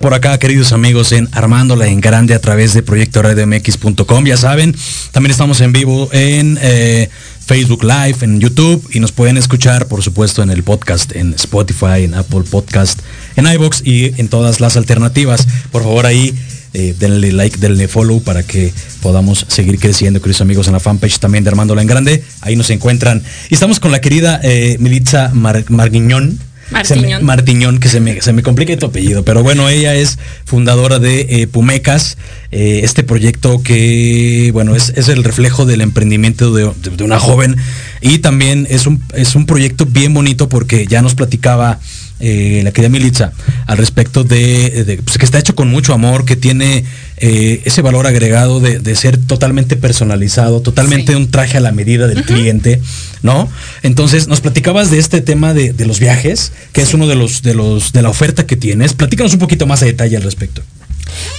[0.00, 4.24] Por acá, queridos amigos, en Armándola en Grande a través de Proyecto MX.com.
[4.24, 4.74] Ya saben,
[5.10, 7.10] también estamos en vivo en eh,
[7.44, 12.04] Facebook Live, en YouTube y nos pueden escuchar, por supuesto, en el podcast, en Spotify,
[12.04, 13.00] en Apple Podcast,
[13.36, 15.46] en iBox y en todas las alternativas.
[15.70, 16.34] Por favor, ahí
[16.72, 21.18] eh, denle like, denle follow para que podamos seguir creciendo, queridos amigos, en la fanpage
[21.18, 22.24] también de Armándola en Grande.
[22.40, 23.22] Ahí nos encuentran.
[23.50, 26.38] Y estamos con la querida eh, Militza Marguiñón
[26.72, 27.78] Martiñón.
[27.78, 31.46] que se me, se me complica tu apellido, pero bueno, ella es fundadora de eh,
[31.46, 32.16] Pumecas,
[32.50, 37.56] eh, este proyecto que, bueno, es, el reflejo del emprendimiento de, una joven
[38.00, 41.78] y también es un, es un proyecto bien bonito porque ya nos platicaba
[42.20, 43.32] eh, la querida Militza
[43.66, 46.84] al respecto de, pues, que está hecho con mucho amor, que tiene
[47.24, 52.24] eh, ese valor agregado de, ser totalmente personalizado, totalmente un traje a la medida del
[52.24, 52.82] cliente,
[53.22, 53.48] ¿no?
[53.84, 57.54] Entonces, nos platicabas de este tema de, los viajes, que es uno de los, de
[57.54, 58.94] los, de la oferta que tienes.
[58.94, 60.62] Platícanos un poquito más a detalle al respecto.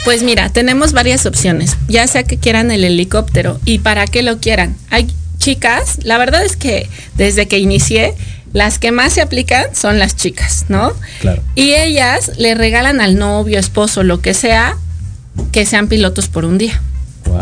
[0.06, 4.40] Pues mira, tenemos varias opciones, ya sea que quieran el helicóptero y para qué lo
[4.40, 4.78] quieran.
[4.90, 8.14] Hay chicas, la verdad es que desde que inicié,
[8.54, 10.94] las que más se aplican son las chicas, ¿no?
[11.20, 11.44] Claro.
[11.56, 14.78] Y ellas le regalan al novio, esposo, lo que sea,
[15.52, 16.82] que sean pilotos por un día.
[17.26, 17.42] Wow.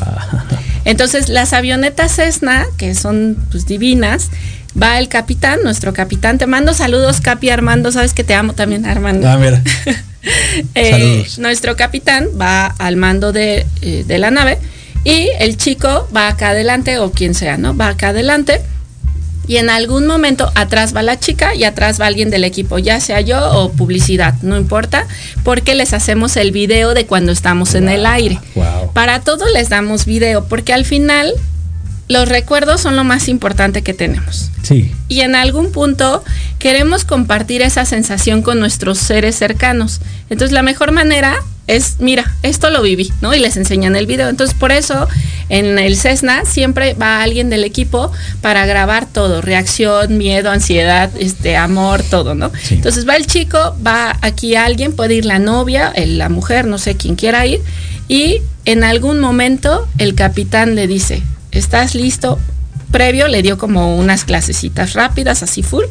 [0.86, 4.30] Entonces, las avionetas Cessna, que son pues divinas,
[4.82, 6.38] va el capitán, nuestro capitán.
[6.38, 9.30] Te mando saludos, Capi Armando, sabes que te amo también, Armando.
[9.30, 9.62] Ah, mira.
[10.75, 14.60] Eh, nuestro capitán va al mando de, eh, de la nave
[15.04, 17.75] y el chico va acá adelante, o quien sea, ¿no?
[17.75, 18.62] Va acá adelante
[19.47, 22.99] y en algún momento atrás va la chica y atrás va alguien del equipo, ya
[22.99, 25.08] sea yo o publicidad, no importa,
[25.43, 28.39] porque les hacemos el video de cuando estamos en el aire.
[28.93, 31.34] Para todo les damos video, porque al final
[32.08, 34.51] los recuerdos son lo más importante que tenemos.
[34.63, 34.91] Sí.
[35.08, 36.23] Y en algún punto
[36.60, 40.01] queremos compartir esa sensación con nuestros seres cercanos.
[40.30, 43.34] Entonces la mejor manera es, mira, esto lo viví, ¿no?
[43.34, 44.30] Y les enseñan el video.
[44.30, 45.08] Entonces, por eso
[45.50, 51.56] en el Cessna siempre va alguien del equipo para grabar todo, reacción, miedo, ansiedad, este,
[51.56, 52.52] amor, todo, ¿no?
[52.69, 56.95] Entonces va el chico, va aquí alguien, puede ir la novia, la mujer, no sé
[56.95, 57.62] quién quiera ir,
[58.08, 61.21] y en algún momento el capitán le dice,
[61.52, 62.39] ¿estás listo?
[62.91, 65.86] Previo le dio como unas clasecitas rápidas, así full,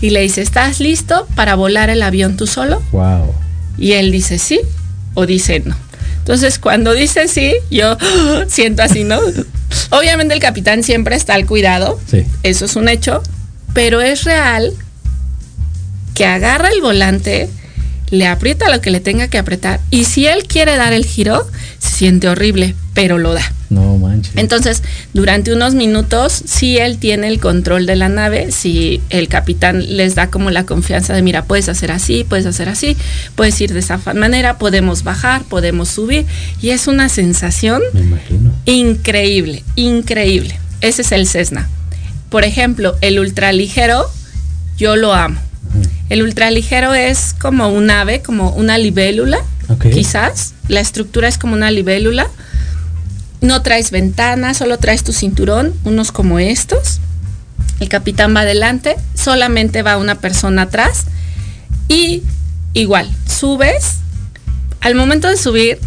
[0.00, 2.82] y le dice, ¿estás listo para volar el avión tú solo?
[2.92, 3.34] Wow.
[3.78, 4.60] Y él dice, sí
[5.16, 5.76] o dice no.
[6.18, 7.96] Entonces, cuando dice sí, yo
[8.46, 9.18] siento así, ¿no?
[9.90, 12.24] Obviamente el capitán siempre está al cuidado, sí.
[12.44, 13.22] eso es un hecho,
[13.74, 14.72] pero es real
[16.14, 17.48] que agarra el volante,
[18.10, 21.46] le aprieta lo que le tenga que apretar y si él quiere dar el giro,
[21.78, 23.52] se siente horrible, pero lo da.
[23.68, 24.36] No manches.
[24.36, 29.96] Entonces, durante unos minutos, si él tiene el control de la nave, si el capitán
[29.96, 32.96] les da como la confianza de, mira, puedes hacer así, puedes hacer así,
[33.34, 36.26] puedes ir de esa manera, podemos bajar, podemos subir.
[36.62, 37.82] Y es una sensación
[38.66, 40.58] increíble, increíble.
[40.80, 41.68] Ese es el Cessna.
[42.30, 44.08] Por ejemplo, el ultraligero,
[44.76, 45.40] yo lo amo.
[46.08, 49.38] El ultraligero es como un ave, como una libélula,
[49.92, 50.54] quizás.
[50.68, 52.28] La estructura es como una libélula
[53.40, 57.00] no traes ventanas, solo traes tu cinturón, unos como estos.
[57.80, 61.04] El capitán va adelante, solamente va una persona atrás.
[61.88, 62.22] Y
[62.72, 63.96] igual, subes.
[64.80, 65.78] Al momento de subir,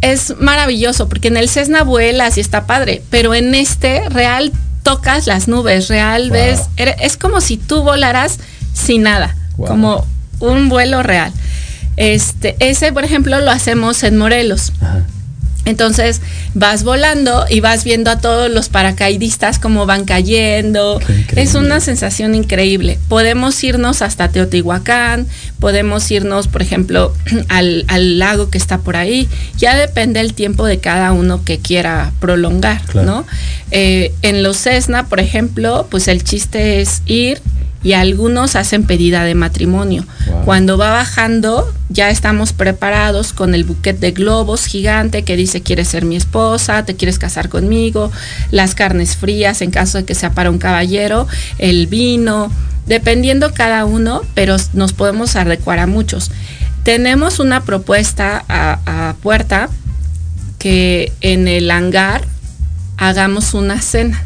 [0.00, 4.52] es maravilloso, porque en el Cessna vuelas y está padre, pero en este real
[4.84, 8.38] tocas las nubes, real ves, es como si tú volaras
[8.72, 10.06] sin nada, como
[10.38, 11.32] un vuelo real.
[11.96, 14.72] Este, ese, por ejemplo, lo hacemos en Morelos.
[15.64, 16.20] Entonces
[16.54, 21.00] vas volando y vas viendo a todos los paracaidistas como van cayendo.
[21.36, 22.98] Es una sensación increíble.
[23.08, 25.26] Podemos irnos hasta Teotihuacán,
[25.60, 27.14] podemos irnos, por ejemplo,
[27.48, 29.28] al, lago que está por ahí.
[29.56, 33.26] Ya depende el tiempo de cada uno que quiera prolongar, ¿no?
[33.70, 37.40] Eh, en los Cessna, por ejemplo, pues el chiste es ir
[37.84, 40.04] y algunos hacen pedida de matrimonio.
[40.46, 45.88] Cuando va bajando, ya estamos preparados con el buquet de globos gigante que dice quieres
[45.88, 48.10] ser mi esposa, te quieres casar conmigo,
[48.50, 51.28] las carnes frías en caso de que sea para un caballero,
[51.58, 52.50] el vino,
[52.86, 56.30] dependiendo cada uno, pero nos podemos adecuar a muchos.
[56.84, 59.68] Tenemos una propuesta a, puerta
[60.58, 62.22] que en el hangar
[62.96, 64.22] hagamos una cena.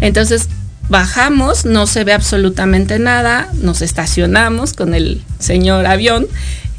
[0.00, 0.48] Entonces,
[0.88, 6.26] bajamos, no se ve absolutamente nada, nos estacionamos con el señor avión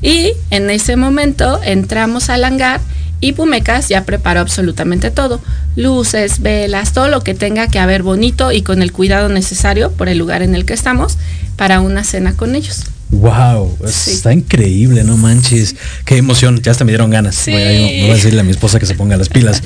[0.02, 2.82] y en ese momento entramos al hangar
[3.22, 5.42] y Pumecas ya preparó absolutamente todo,
[5.76, 10.10] luces, velas, todo lo que tenga que haber bonito y con el cuidado necesario por
[10.10, 11.18] el lugar en el que estamos
[11.56, 12.84] para una cena con ellos.
[13.10, 15.76] Wow, está increíble, no manches.
[16.06, 17.36] Qué emoción, ya hasta me dieron ganas.
[17.36, 17.52] Sí.
[17.52, 19.62] Voy, a, voy, a, decirle a mi esposa que se ponga las pilas.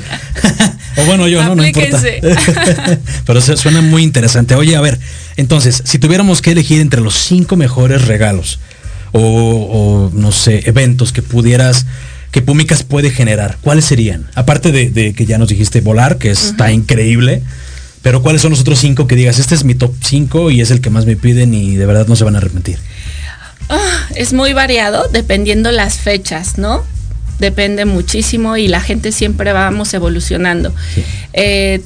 [0.97, 2.01] o bueno, yo, no, no importa.
[3.25, 4.55] Pero se, suena muy interesante.
[4.55, 4.99] Oye, a ver,
[5.37, 8.59] entonces, si tuviéramos que elegir entre los cinco mejores regalos
[9.11, 11.85] o, o no sé, eventos que pudieras
[12.31, 14.29] que Púmicas puede generar, ¿cuáles serían?
[14.35, 16.73] Aparte de, de que ya nos dijiste volar, que está uh -huh.
[16.73, 17.41] increíble.
[18.01, 19.39] Pero ¿cuáles son los otros cinco que digas?
[19.39, 22.07] Este es mi top 5 y es el que más me piden y de verdad
[22.07, 22.77] no se van a arrepentir.
[23.67, 23.77] Oh,
[24.15, 26.83] es muy variado dependiendo las fechas, ¿no?
[27.39, 30.73] Depende muchísimo y la gente siempre vamos evolucionando.
[30.93, 31.03] Sí.
[31.33, 31.81] Eh,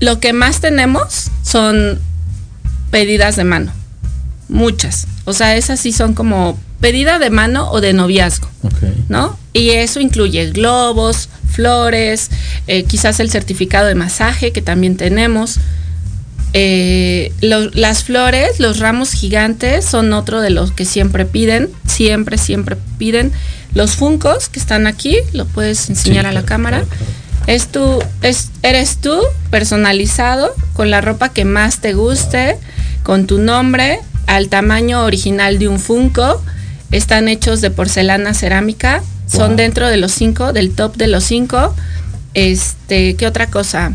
[0.00, 2.00] lo que más tenemos son
[2.90, 3.72] pedidas de mano,
[4.48, 5.06] muchas.
[5.24, 9.04] O sea, esas sí son como pedida de mano o de noviazgo, okay.
[9.08, 9.38] ¿no?
[9.52, 12.30] Y eso incluye globos, flores,
[12.66, 15.58] eh, quizás el certificado de masaje que también tenemos.
[16.54, 22.36] Eh, lo, las flores, los ramos gigantes son otro de los que siempre piden, siempre,
[22.38, 23.32] siempre piden.
[23.74, 26.82] Los funcos que están aquí, lo puedes enseñar sí, a la cámara.
[26.82, 27.22] Claro, claro.
[27.46, 29.18] Es tu, es, eres tú
[29.50, 32.56] personalizado con la ropa que más te guste,
[33.02, 36.42] con tu nombre, al tamaño original de un funko.
[36.90, 38.98] Están hechos de porcelana cerámica.
[38.98, 39.40] Wow.
[39.40, 41.74] Son dentro de los cinco, del top de los cinco.
[42.34, 43.92] Este, ¿qué otra cosa?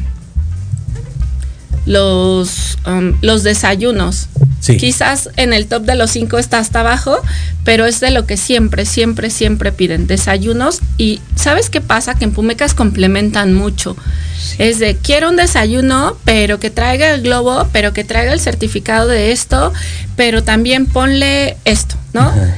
[1.87, 4.27] Los, um, los desayunos.
[4.59, 4.77] Sí.
[4.77, 7.19] Quizás en el top de los cinco está hasta abajo,
[7.63, 10.05] pero es de lo que siempre, siempre, siempre piden.
[10.05, 10.81] Desayunos.
[10.97, 12.13] Y ¿sabes qué pasa?
[12.13, 13.95] Que en Pumecas complementan mucho.
[14.39, 14.57] Sí.
[14.59, 19.07] Es de, quiero un desayuno, pero que traiga el globo, pero que traiga el certificado
[19.07, 19.73] de esto,
[20.15, 22.21] pero también ponle esto, ¿no?
[22.21, 22.57] Ajá.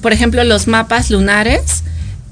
[0.00, 1.84] Por ejemplo, los mapas lunares.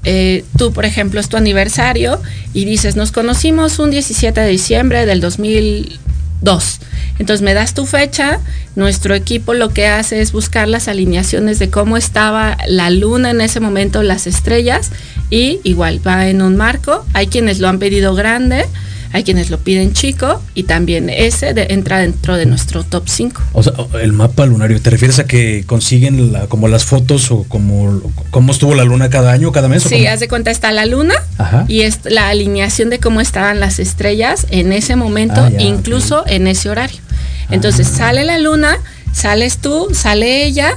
[0.03, 2.21] Eh, tú, por ejemplo, es tu aniversario
[2.53, 6.79] y dices, nos conocimos un 17 de diciembre del 2002.
[7.19, 8.39] Entonces me das tu fecha,
[8.75, 13.41] nuestro equipo lo que hace es buscar las alineaciones de cómo estaba la luna en
[13.41, 14.91] ese momento, las estrellas,
[15.29, 17.05] y igual va en un marco.
[17.13, 18.65] Hay quienes lo han pedido grande,
[19.11, 23.41] hay quienes lo piden chico y también ese de, entra dentro de nuestro top 5.
[23.53, 27.43] O sea, el mapa lunario, ¿te refieres a que consiguen la, como las fotos o
[27.43, 29.83] como cómo estuvo la luna cada año, cada mes?
[29.83, 31.65] Sí, haz de cuenta está la luna Ajá.
[31.67, 36.21] y es la alineación de cómo estaban las estrellas en ese momento, ah, ya, incluso
[36.21, 36.35] okay.
[36.35, 36.99] en ese horario.
[37.49, 37.97] Entonces ah.
[37.97, 38.77] sale la luna,
[39.11, 40.75] sales tú, sale ella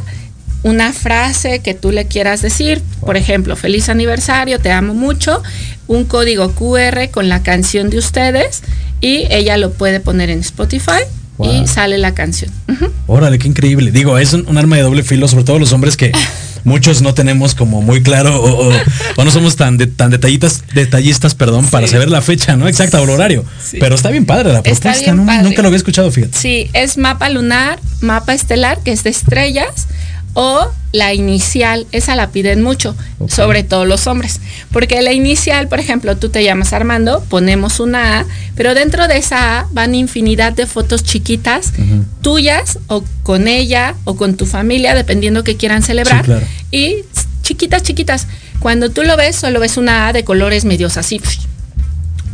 [0.62, 5.42] una frase que tú le quieras decir, por ejemplo, feliz aniversario, te amo mucho,
[5.88, 8.62] un código QR con la canción de ustedes
[9.00, 11.02] y ella lo puede poner en Spotify
[11.38, 11.52] wow.
[11.52, 12.50] y sale la canción.
[12.68, 12.90] Uh -huh.
[13.08, 13.90] Órale, qué increíble.
[13.90, 16.12] Digo, es un, un, arma de doble filo, sobre todo los hombres que
[16.64, 18.72] muchos no tenemos como muy claro o, o,
[19.16, 21.70] o no somos tan, de, tan detallistas, detallistas, perdón, sí.
[21.72, 22.68] para saber la fecha, ¿no?
[22.68, 23.44] Exacta o el horario.
[23.60, 23.78] Sí.
[23.80, 25.26] Pero está bien padre la propuesta, ¿no?
[25.26, 25.42] Padre.
[25.42, 26.38] Nunca lo había escuchado, fíjate.
[26.38, 29.88] Sí, es mapa lunar, mapa estelar, que es de estrellas
[30.34, 33.34] o la inicial, esa la piden mucho, okay.
[33.34, 38.20] sobre todo los hombres, porque la inicial, por ejemplo, tú te llamas Armando, ponemos una
[38.20, 42.04] A, pero dentro de esa A van infinidad de fotos chiquitas, uh -huh.
[42.22, 46.46] tuyas o con ella o con tu familia, dependiendo que quieran celebrar, sí, claro.
[46.70, 46.96] y
[47.42, 48.26] chiquitas, chiquitas.
[48.58, 51.20] Cuando tú lo ves, solo ves una A de colores medios así.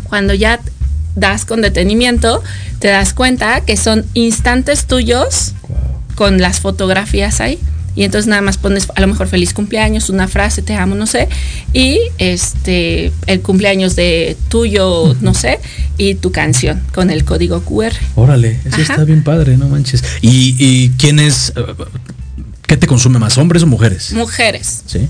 [0.05, 0.61] Cuando ya
[1.15, 2.43] das con detenimiento,
[2.81, 5.79] te das cuenta que son instantes tuyos wow.
[6.15, 7.59] con las fotografías ahí
[7.99, 11.09] y entonces nada más pones a lo mejor feliz cumpleaños, una frase, te amo, no
[11.09, 11.29] sé,
[11.73, 15.59] y este el cumpleaños de tuyo, no sé,
[15.97, 17.91] y tu canción con el código QR.
[18.15, 18.93] Órale, eso Ajá.
[18.93, 20.05] está bien padre, no manches.
[20.23, 21.53] ¿Y, y quién es,
[22.69, 24.13] qué te consume más, hombres o mujeres?
[24.13, 24.85] Mujeres.
[24.87, 25.09] Sí.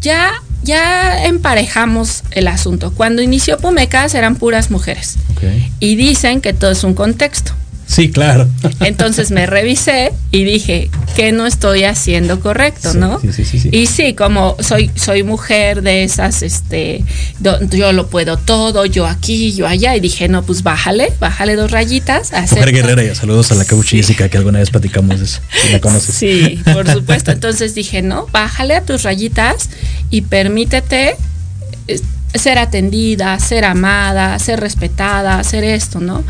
[0.00, 2.92] Ya, ya emparejamos el asunto.
[2.94, 5.18] Cuando inició Pumecas eran puras mujeres.
[5.36, 5.70] Okay.
[5.78, 7.52] Y dicen que todo es un contexto.
[7.88, 8.46] Sí, claro.
[8.80, 13.18] Entonces me revisé y dije que no estoy haciendo correcto, sí, ¿no?
[13.18, 17.02] Sí, sí, sí, y sí, como soy soy mujer de esas, este,
[17.40, 21.70] yo lo puedo todo, yo aquí, yo allá, y dije no, pues bájale, bájale dos
[21.70, 22.30] rayitas.
[22.50, 25.40] Mujer guerrera, y saludos a la coach Jessica que alguna vez platicamos de eso.
[25.50, 26.14] Si la conoces.
[26.14, 27.32] Sí, por supuesto.
[27.32, 29.70] Entonces dije no, bájale a tus rayitas
[30.10, 31.16] y permítete
[31.88, 32.00] eh,
[32.34, 36.22] ser atendida, ser amada, ser respetada, hacer esto, ¿no?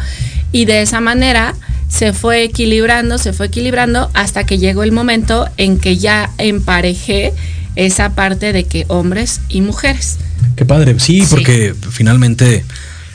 [0.52, 1.54] Y de esa manera
[1.88, 7.32] se fue equilibrando, se fue equilibrando hasta que llegó el momento en que ya emparejé
[7.76, 10.18] esa parte de que hombres y mujeres.
[10.56, 11.88] Qué padre, sí, porque sí.
[11.90, 12.64] finalmente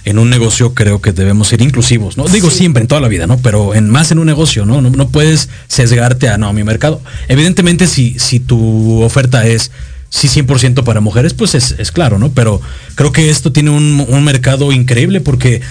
[0.05, 2.27] en un negocio creo que debemos ser inclusivos, ¿no?
[2.27, 2.59] Digo sí.
[2.59, 3.37] siempre, en toda la vida, ¿no?
[3.37, 4.81] Pero en más en un negocio, ¿no?
[4.81, 7.01] No, no puedes sesgarte a, no, mi mercado.
[7.27, 9.71] Evidentemente, si, si tu oferta es
[10.09, 12.31] sí 100% para mujeres, pues es, es, claro, ¿no?
[12.31, 12.61] Pero
[12.95, 15.61] creo que esto tiene un, un mercado increíble porque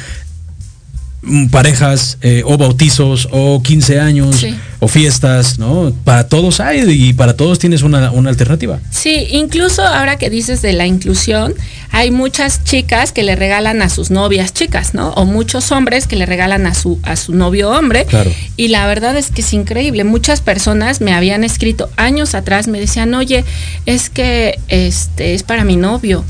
[1.51, 4.57] parejas eh, o bautizos o 15 años Sí.
[4.81, 5.93] o fiestas, ¿no?
[6.05, 8.81] Para todos hay y para todos tienes una, una alternativa.
[8.91, 11.55] Sí, incluso ahora que dices de la inclusión,
[11.93, 15.11] hay muchas chicas que le regalan a sus novias chicas, ¿no?
[15.11, 18.05] O muchos hombres que le regalan a su a su novio hombre.
[18.07, 18.33] Claro.
[18.57, 20.03] Y la verdad es que es increíble.
[20.03, 23.45] Muchas personas me habían escrito años atrás, me decían, oye,
[23.87, 26.25] es que este es para mi novio.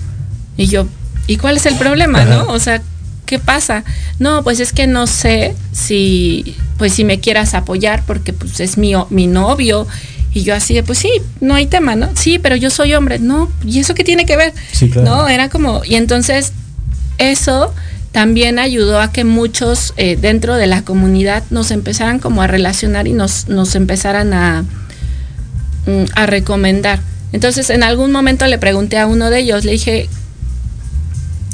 [0.59, 0.87] Y yo,
[1.27, 2.49] ¿y cuál es el problema, no?
[2.49, 2.83] O sea,
[3.33, 3.83] ¿qué pasa?
[4.19, 8.77] No, pues es que no sé si, pues si me quieras apoyar porque pues es
[8.77, 9.87] mi, mi novio.
[10.35, 11.11] Y yo así de, pues sí,
[11.41, 12.11] no hay tema, ¿no?
[12.15, 13.19] Sí, pero yo soy hombre.
[13.21, 14.53] No, ¿y eso qué tiene que ver?
[14.73, 15.09] Sí, claro.
[15.09, 16.53] No, era como, y entonces
[17.17, 17.73] eso
[18.11, 23.09] también ayudó a que muchos eh, dentro de la comunidad nos empezaran como a relacionar
[23.09, 24.67] y nos, nos empezaran a,
[25.87, 27.01] mm, a recomendar.
[27.33, 30.11] Entonces en algún momento le pregunté a uno de ellos, le dije,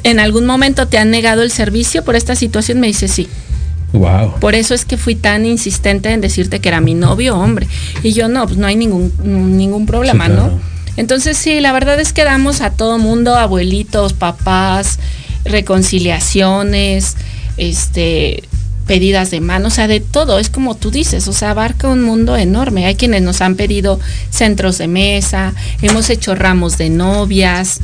[0.05, 2.81] ¿en algún momento te han negado el servicio por esta situación?
[2.81, 3.29] Me dice, sí.
[3.93, 4.39] Wow.
[4.39, 7.67] Por eso es que fui tan insistente en decirte que era mi novio hombre.
[8.03, 9.13] Y yo no, pues no hay ningún,
[9.57, 10.51] ningún problema, Sí, claro.
[10.51, 10.61] ¿no?
[10.99, 14.99] Entonces sí, la verdad es que damos a todo mundo, abuelitos, papás,
[15.45, 17.17] reconciliaciones,
[17.57, 18.43] este
[18.89, 22.03] pedidas de mano, o sea, de todo, es como tú dices, o sea, abarca un
[22.03, 22.87] mundo enorme.
[22.87, 27.81] Hay quienes nos han pedido centros de mesa, hemos hecho ramos de novias,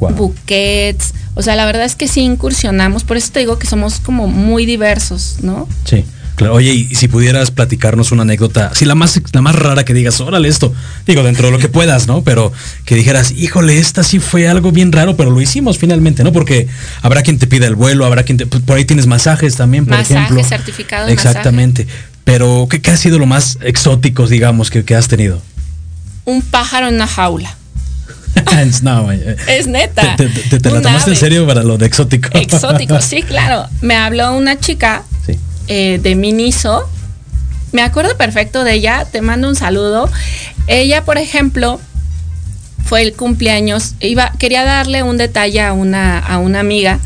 [0.00, 0.10] Wow.
[0.14, 3.98] buquets, o sea, la verdad es que sí incursionamos, por eso te digo que somos
[4.00, 5.68] como muy diversos, ¿no?
[5.84, 6.04] Sí.
[6.36, 6.52] Claro.
[6.52, 10.20] Oye, y si pudieras platicarnos una anécdota, si la más, la más rara que digas,
[10.20, 10.70] órale esto,
[11.06, 12.22] digo, dentro de lo que puedas, ¿no?
[12.24, 12.52] Pero
[12.84, 16.32] que dijeras, híjole, esta sí fue algo bien raro, pero lo hicimos finalmente, ¿no?
[16.32, 16.68] Porque
[17.00, 19.96] habrá quien te pida el vuelo, habrá quien te, por ahí tienes masajes también, por
[19.96, 20.44] Masaje, ejemplo.
[20.44, 21.86] certificado de Exactamente.
[22.24, 25.40] Pero, ¿qué, qué ha sido lo más exótico, digamos, que, que has tenido?
[26.26, 27.56] Un pájaro en una jaula.
[28.82, 30.16] no, Es neta.
[30.16, 31.20] Te, te- te- te la tomaste en ave.
[31.20, 32.28] serio para lo de exótico.
[32.32, 33.66] Exótico, sí, claro.
[33.80, 35.38] Me habló una chica Sí.
[35.68, 36.88] eh, de Miniso.
[37.72, 40.08] Me acuerdo perfecto de ella, te mando un saludo.
[40.66, 41.80] Ella, por ejemplo,
[42.84, 47.00] fue el cumpleaños, iba, quería darle un detalle a una, a una amiga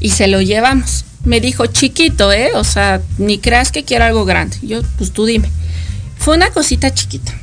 [0.00, 1.04] y se lo llevamos.
[1.24, 2.50] Me dijo, chiquito, ¿eh?
[2.54, 4.56] O sea, ni creas que quiero algo grande.
[4.62, 5.50] Yo, pues tú dime.
[6.18, 7.34] Fue una cosita chiquita.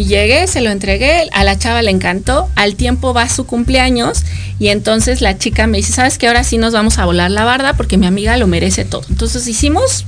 [0.00, 4.22] Y llegué, se lo entregué, a la chava le encantó, al tiempo va su cumpleaños
[4.58, 6.26] y entonces la chica me dice, ¿sabes qué?
[6.26, 9.02] Ahora sí nos vamos a volar la barda porque mi amiga lo merece todo.
[9.10, 10.06] Entonces hicimos,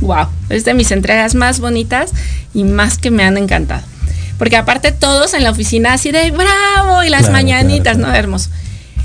[0.00, 2.12] wow, es de mis entregas más bonitas
[2.54, 3.82] y más que me han encantado.
[4.38, 8.12] Porque aparte todos en la oficina así de bravo y las Claro, mañanitas, claro.
[8.12, 8.18] ¿no?
[8.18, 8.48] Hermoso.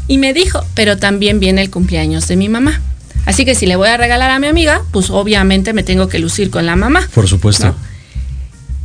[0.07, 2.79] Y me dijo, pero también viene el cumpleaños de mi mamá.
[3.25, 6.19] Así que si le voy a regalar a mi amiga, pues obviamente me tengo que
[6.19, 7.09] lucir con la mamá.
[7.13, 7.65] Por supuesto.
[7.67, 7.75] ¿no?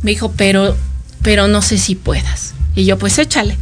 [0.03, 0.75] Me dijo, pero,
[1.27, 2.53] pero no sé si puedas.
[2.73, 3.57] Y yo, pues échale.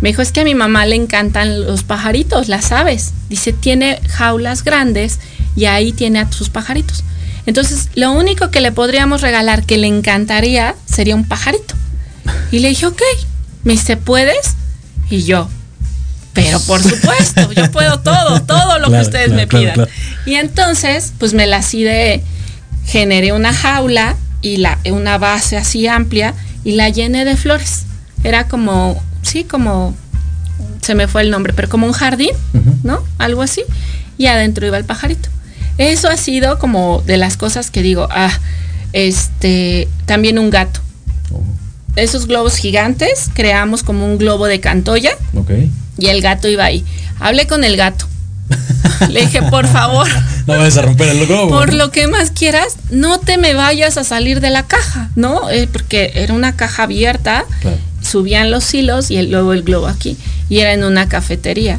[0.00, 3.12] Me dijo, es que a mi mamá le encantan los pajaritos, las aves.
[3.28, 5.18] Dice, tiene jaulas grandes
[5.54, 7.04] y ahí tiene a sus pajaritos.
[7.44, 11.74] Entonces, lo único que le podríamos regalar que le encantaría sería un pajarito.
[12.52, 13.02] Y le dije, ok.
[13.64, 14.56] Me dice, ¿puedes?
[15.10, 15.50] Y yo,
[16.32, 19.74] pero por supuesto, yo puedo todo, todo lo Claro, que ustedes claro, me pidan.
[19.74, 19.90] claro.
[20.24, 22.22] Y entonces, pues me la así de,
[22.86, 26.32] generé una jaula y la, una base así amplia
[26.64, 27.84] y la llené de flores.
[28.24, 29.94] Era como, sí, como,
[30.82, 32.30] se me fue el nombre, pero como un jardín.
[32.82, 33.02] ¿no?
[33.18, 33.62] Algo así.
[34.18, 35.28] Y adentro iba el pajarito.
[35.78, 38.32] Eso ha sido como de las cosas que digo, ah,
[38.92, 40.80] este, también un gato.
[41.32, 41.42] Oh,
[41.96, 45.50] Esos globos gigantes, creamos como un globo de cantoya ok.
[45.98, 46.84] y el gato iba ahí.
[47.18, 48.06] Hablé con el gato.
[49.08, 50.06] Le dije, por favor,
[50.46, 51.48] No vayas a romper el globo.
[51.50, 55.48] por lo que más quieras, no te me vayas a salir de la caja, ¿no?
[55.50, 57.78] Eh, porque era una caja abierta, Claro.
[58.02, 60.16] subían los hilos y el- luego el globo aquí.
[60.48, 61.78] Y era en una cafetería.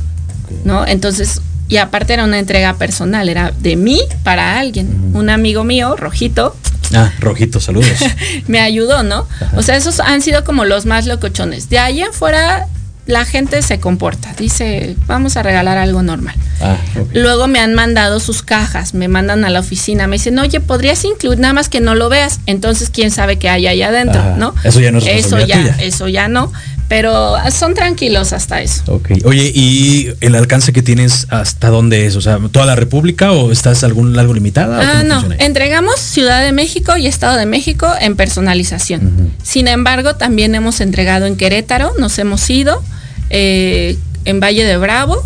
[0.65, 0.85] ¿no?
[0.85, 5.11] Entonces, y aparte era una entrega personal, era de mí para alguien.
[5.13, 6.55] Un amigo mío, Rojito,
[6.93, 7.87] Ah, Rojito, saludos.
[8.47, 9.25] me ayudó, ¿no?
[9.39, 9.51] Ajá.
[9.55, 11.69] O sea, esos han sido como los más locochones.
[11.69, 12.67] De ahí en fuera,
[13.11, 16.35] la gente se comporta, dice, vamos a regalar algo normal.
[16.61, 16.77] Ah.
[17.13, 21.03] Luego me han mandado sus cajas, me mandan a la oficina, me dicen, oye, podrías
[21.05, 24.37] incluir nada más que no lo veas, entonces quién sabe qué hay allá adentro.
[24.37, 24.55] ¿no?
[24.63, 25.75] Eso ya no es eso ya, tuya.
[25.79, 26.51] eso ya no,
[26.91, 28.83] pero son tranquilos hasta eso.
[28.87, 29.11] Ok.
[29.23, 32.17] Oye, ¿y el alcance que tienes hasta dónde es?
[32.17, 34.99] O sea, ¿toda la República o estás algún algo limitada?
[34.99, 35.19] Ah, no.
[35.19, 35.37] ahí?
[35.39, 39.31] Entregamos Ciudad de México y Estado de México en personalización.
[39.41, 42.83] Sin embargo, también hemos entregado en Querétaro, nos hemos ido,
[43.31, 45.25] eh, en Valle de Bravo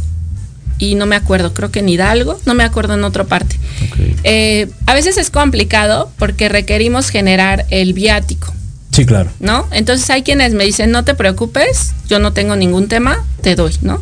[0.78, 3.58] y no me acuerdo, creo que en Hidalgo, no me acuerdo en otra parte.
[4.24, 8.54] Eh, a veces es complicado porque requerimos generar el viático.
[8.92, 9.30] Sí, claro.
[9.40, 9.68] ¿no?
[9.72, 13.76] Entonces hay quienes me dicen, no te preocupes, yo no tengo ningún tema, te doy,
[13.82, 14.02] ¿no?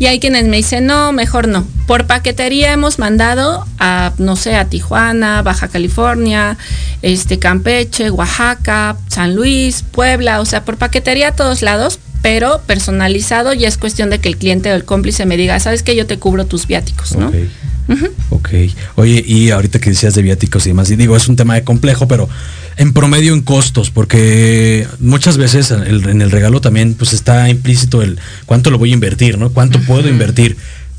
[0.00, 1.66] Y hay quienes me dicen, no, mejor no.
[1.88, 6.56] Por paquetería hemos mandado a, no sé, a Tijuana, Baja California,
[7.02, 13.54] este, Campeche, Oaxaca, San Luis, Puebla, o sea, por paquetería a todos lados, pero personalizado
[13.54, 16.06] y es cuestión de que el cliente o el cómplice me diga, sabes que yo
[16.06, 17.32] te cubro tus viáticos, ¿no?
[18.30, 18.50] Ok.
[18.96, 21.64] Oye, y ahorita que decías de viáticos y demás, y digo, es un tema de
[21.64, 22.28] complejo, pero
[22.76, 28.18] en promedio en costos, porque muchas veces en el regalo también pues está implícito el
[28.46, 29.50] cuánto lo voy a invertir, ¿no?
[29.50, 30.56] ¿Cuánto puedo invertir?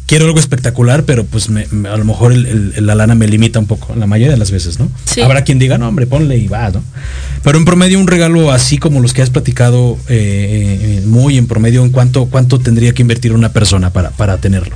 [0.09, 4.07] Quiero algo espectacular, pero pues a lo mejor la lana me limita un poco, la
[4.07, 4.89] mayoría de las veces, ¿no?
[5.23, 6.81] Habrá quien diga, no, hombre, ponle y va, ¿no?
[7.43, 11.45] Pero en promedio un regalo así como los que has platicado, eh, eh, muy en
[11.45, 14.75] promedio, ¿en cuánto, cuánto tendría que invertir una persona para, para tenerlo?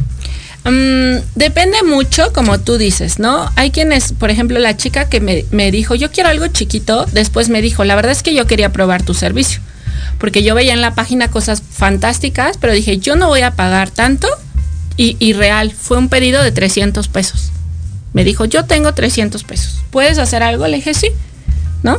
[0.66, 3.50] Mm, depende mucho, como tú dices, ¿no?
[3.56, 7.64] Hay quienes, por ejemplo, la chica que me, dijo, yo quiero algo chiquito, después me
[7.64, 9.62] dijo, la verdad es que yo quería probar tu servicio,
[10.20, 13.90] porque yo veía en la página cosas fantásticas, pero dije, yo no voy a pagar
[13.90, 14.28] tanto,
[14.96, 17.52] y, real, fue un pedido de 300 pesos.
[18.14, 20.68] Me dijo, yo tengo 300 pesos, ¿puedes hacer algo?
[20.68, 21.08] Le dije, sí,
[21.82, 21.98] ¿no?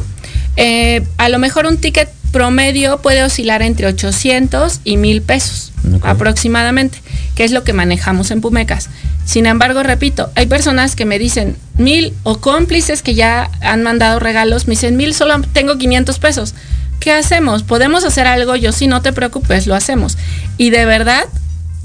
[0.57, 5.72] Eh, a lo mejor un ticket promedio puede oscilar entre 800 y 1000 pesos
[6.03, 6.99] aproximadamente
[7.34, 8.88] que es lo que manejamos en Pumecas.
[9.24, 14.20] Sin embargo, repito, hay personas que me dicen mil o cómplices que ya han mandado
[14.20, 16.55] regalos, me dicen mil, solo tengo 500 pesos.
[17.01, 17.62] ¿Qué hacemos?
[17.64, 18.57] ¿Podemos hacer algo?
[18.57, 20.16] Yo sí, no te preocupes, lo hacemos.
[20.57, 21.24] Y de verdad,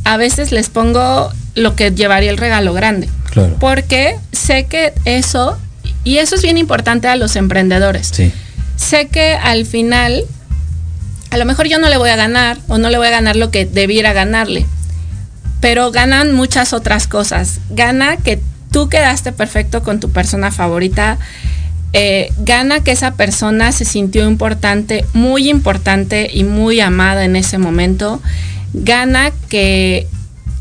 [0.04, 3.10] a veces les pongo lo que llevaría el regalo grande.
[3.60, 5.58] Porque sé que eso,
[6.04, 8.12] y eso es bien importante a los emprendedores.
[8.76, 10.24] Sé que al final,
[11.30, 13.36] a lo mejor yo no le voy a ganar o no le voy a ganar
[13.36, 14.66] lo que debiera ganarle
[15.60, 17.60] pero ganan muchas otras cosas.
[17.70, 18.39] Gana que
[18.72, 21.18] tú quedaste perfecto con tu persona favorita.
[21.91, 27.58] Eh, gana que esa persona se sintió importante, muy importante y muy amada en ese
[27.58, 28.22] momento.
[28.74, 30.07] Gana que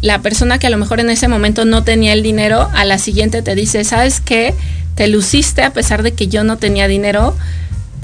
[0.01, 2.99] la persona que a lo mejor en ese momento no tenía el dinero, a la
[2.99, 4.55] siguiente te dice, ¿sabes qué?
[4.95, 7.37] Te luciste a pesar de que yo no tenía dinero.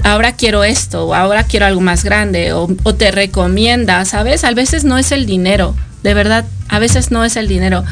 [0.03, 4.43] Ahora quiero esto, o ahora quiero algo más grande, o, o te recomienda, ¿sabes?
[4.43, 7.83] A veces no es el dinero, de verdad, a veces no es el dinero.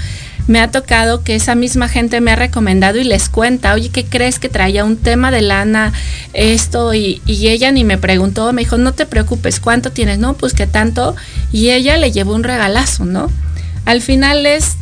[0.48, 4.06] Me ha tocado que esa misma gente me ha recomendado y les cuenta, oye, ¿qué
[4.06, 5.94] crees que traía un tema de lana,
[6.34, 6.94] esto?
[6.94, 10.20] Y, ella ni me preguntó, me dijo, no te preocupes, ¿cuánto tienes?
[10.20, 11.16] No, pues que tanto.
[11.52, 13.32] Y ella le llevó un regalazo, ¿no?
[13.86, 14.76] Al final es,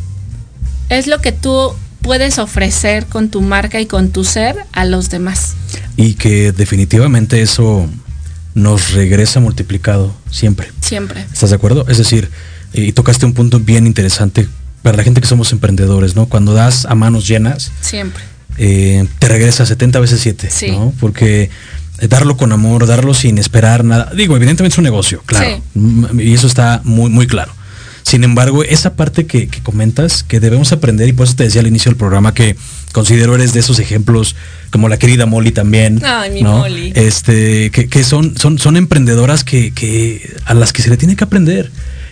[0.89, 5.09] es lo que tú puedes ofrecer con tu marca y con tu ser a los
[5.09, 5.53] demás.
[5.95, 7.87] Y que definitivamente eso
[8.53, 10.71] nos regresa multiplicado siempre.
[10.81, 11.25] Siempre.
[11.31, 11.85] ¿Estás de acuerdo?
[11.87, 12.29] Es decir,
[12.73, 14.47] y tocaste un punto bien interesante
[14.81, 16.25] para la gente que somos emprendedores, ¿no?
[16.25, 18.23] Cuando das a manos llenas, siempre.
[18.57, 20.93] Eh, te regresa 70 veces 7, ¿no?
[20.99, 21.49] Porque
[22.09, 24.11] darlo con amor, darlo sin esperar nada.
[24.15, 25.61] Digo, evidentemente es un negocio, claro.
[26.17, 27.53] Y eso está muy, muy claro.
[28.03, 31.67] Sin embargo, esa parte que, comentas, que debemos aprender, y por eso te decía al
[31.67, 32.55] inicio del programa que
[32.91, 34.35] considero eres de esos ejemplos,
[34.71, 36.01] como la querida Molly también.
[36.03, 36.93] Ay, mi Molly.
[36.95, 41.23] Este, que, son, son, son emprendedoras que, que, a las que se le tiene que
[41.23, 41.71] aprender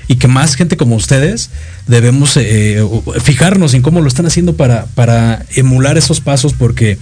[0.10, 1.51] y que más gente como ustedes
[1.86, 2.84] debemos eh,
[3.22, 6.97] fijarnos en cómo lo están haciendo para, para emular esos pasos porque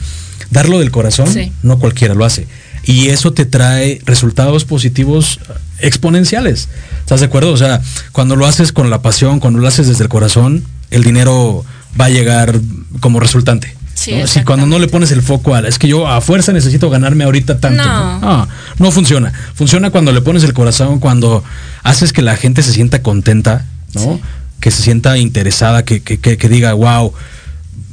[0.51, 1.29] darlo del corazón
[1.63, 2.47] no cualquiera lo hace.
[2.83, 5.39] Y eso te trae resultados positivos
[5.79, 6.67] exponenciales.
[6.99, 7.53] ¿Estás de acuerdo?
[7.53, 7.81] O sea,
[8.11, 11.63] cuando lo haces con la pasión, cuando lo haces desde el corazón, el dinero
[11.99, 12.59] va a llegar
[12.99, 13.76] como resultante.
[14.25, 17.23] Si cuando no le pones el foco a es que yo a fuerza necesito ganarme
[17.23, 17.83] ahorita tanto.
[17.83, 18.47] No.
[18.79, 18.91] no.
[18.91, 19.33] funciona.
[19.53, 21.43] Funciona cuando le pones el corazón, cuando
[21.83, 24.19] haces que la gente se sienta contenta, ¿no?
[24.59, 27.13] Que se sienta interesada, que, diga, wow,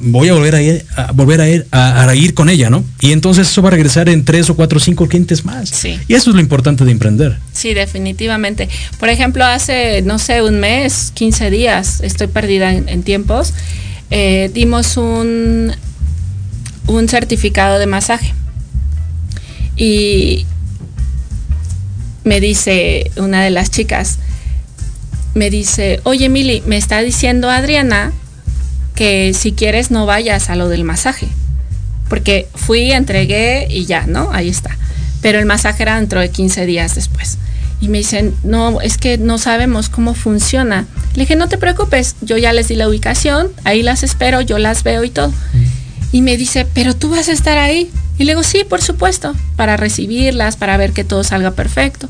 [0.01, 2.85] voy a volver a ir, a volver a ir, a, ir con ella, ¿no?
[3.01, 5.69] Y entonces eso va a regresar en tres o cuatro o cinco clientes más.
[5.69, 5.99] Sí.
[6.09, 7.39] Y eso es lo importante de emprender.
[7.53, 8.69] Sí, definitivamente.
[8.99, 13.53] Por ejemplo, hace, no sé, un mes, 15 días, estoy perdida en, tiempos,
[14.11, 15.73] eh, dimos un
[16.87, 18.35] un certificado de masaje.
[19.77, 20.47] Y
[22.25, 24.19] me dice una de las chicas,
[25.35, 28.13] me dice, oye Mili, me está diciendo Adriana
[28.95, 31.29] que si quieres no vayas a lo del masaje.
[32.09, 34.31] Porque fui, entregué y ya, ¿no?
[34.33, 34.77] Ahí está.
[35.21, 37.39] Pero el masaje era dentro de 15 días después.
[37.81, 40.87] Y me dicen, no, es que no sabemos cómo funciona.
[41.15, 44.59] Le dije, no te preocupes, yo ya les di la ubicación, ahí las espero, yo
[44.59, 45.33] las veo y todo.
[46.15, 47.91] Y me dice, pero tú vas a estar ahí.
[48.19, 52.07] Y le digo, sí, por supuesto, para recibirlas, para ver que todo salga perfecto.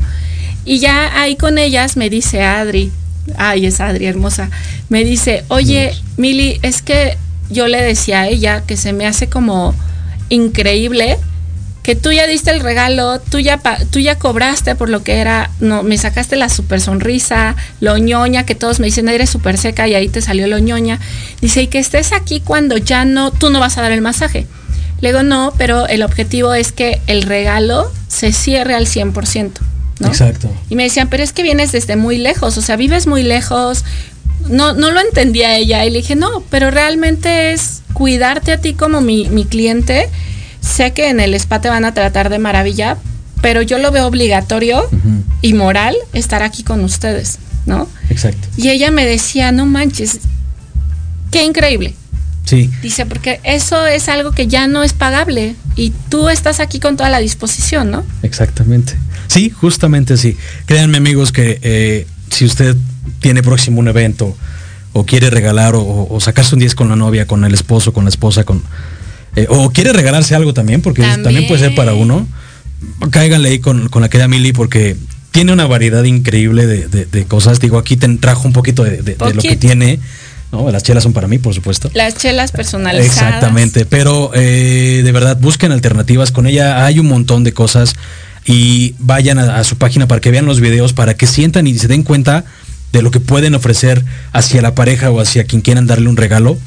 [0.67, 2.93] Y ya ahí con ellas me dice Adri,
[3.39, 4.51] ay, es Adri hermosa,
[4.91, 7.17] me dice, oye, Mili, es que
[7.49, 9.75] yo le decía a ella que se me hace como
[10.29, 11.17] increíble
[11.85, 13.61] que tú ya diste el regalo, tú ya,
[13.91, 18.47] tú ya cobraste por lo que era, no, me sacaste la super sonrisa, lo ñoña,
[18.47, 20.99] que todos me dicen, eres súper seca y ahí te salió lo ñoña.
[21.43, 24.47] Dice, y que estés aquí cuando ya no, tú no vas a dar el masaje.
[25.03, 29.51] Le digo, no, pero el objetivo es que el regalo se cierre al 100%.
[30.01, 30.09] ¿no?
[30.09, 30.51] Exacto.
[30.71, 33.85] Y me decían, pero es que vienes desde muy lejos, o sea, vives muy lejos.
[34.49, 38.73] No, no lo entendía ella y le dije, no, pero realmente es cuidarte a ti
[38.73, 40.09] como mi, mi cliente
[40.65, 42.97] sé que en el spa te van a tratar de maravilla,
[43.43, 44.89] pero yo lo veo obligatorio
[45.43, 47.89] y moral estar aquí con ustedes, ¿no?
[48.09, 48.49] Exacto.
[48.57, 50.21] Y ella me decía, no manches,
[51.31, 51.95] qué increíble.
[52.45, 52.71] Sí.
[52.83, 56.97] Dice, porque eso es algo que ya no es pagable y tú estás aquí con
[56.97, 58.05] toda la disposición, ¿no?
[58.23, 58.95] Exactamente.
[59.29, 60.37] Sí, justamente sí.
[60.67, 62.77] Créanme amigos que eh, si usted
[63.21, 64.37] tiene próximo un evento
[64.93, 68.05] o quiere regalar o, o sacarse un 10 con la novia, con el esposo, con
[68.05, 68.63] la esposa, con
[69.37, 72.27] eh, o quiere regalarse algo también, porque también, puede ser para uno,
[73.11, 74.97] cáiganle ahí con, la querida Mili, porque
[75.31, 77.61] tiene una variedad increíble de, cosas.
[77.61, 79.99] Digo, aquí te trajo un poquito de, lo que tiene.
[80.53, 80.71] ¿no?
[80.71, 81.91] Las chelas son para mí, por supuesto.
[81.95, 83.17] Las chelas personalizadas.
[83.17, 86.31] Exactamente, pero eh, de verdad busquen alternativas.
[86.31, 87.97] Con ella hay un montón de cosas
[88.47, 91.89] y vayan a, su página para que vean los videos, para que sientan y se
[91.89, 92.45] den cuenta
[92.93, 96.59] de lo que pueden ofrecer hacia la pareja o hacia quien quieran darle un regalo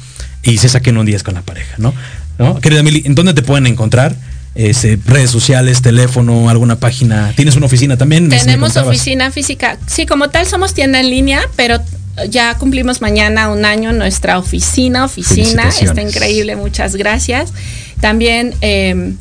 [0.42, 1.94] y se saquen un día con la pareja, ¿no?
[2.38, 2.60] ¿No?
[2.60, 4.14] Querida Mili, ¿en dónde te pueden encontrar?
[4.54, 7.32] Este, redes sociales, teléfono, alguna página.
[7.36, 8.28] ¿Tienes una oficina también?
[8.28, 9.78] Tenemos oficina física.
[9.86, 11.80] Sí, como tal somos tienda en línea, pero
[12.28, 15.68] ya cumplimos mañana un año nuestra oficina, oficina.
[15.68, 17.52] Está increíble, muchas gracias.
[18.00, 19.16] También em,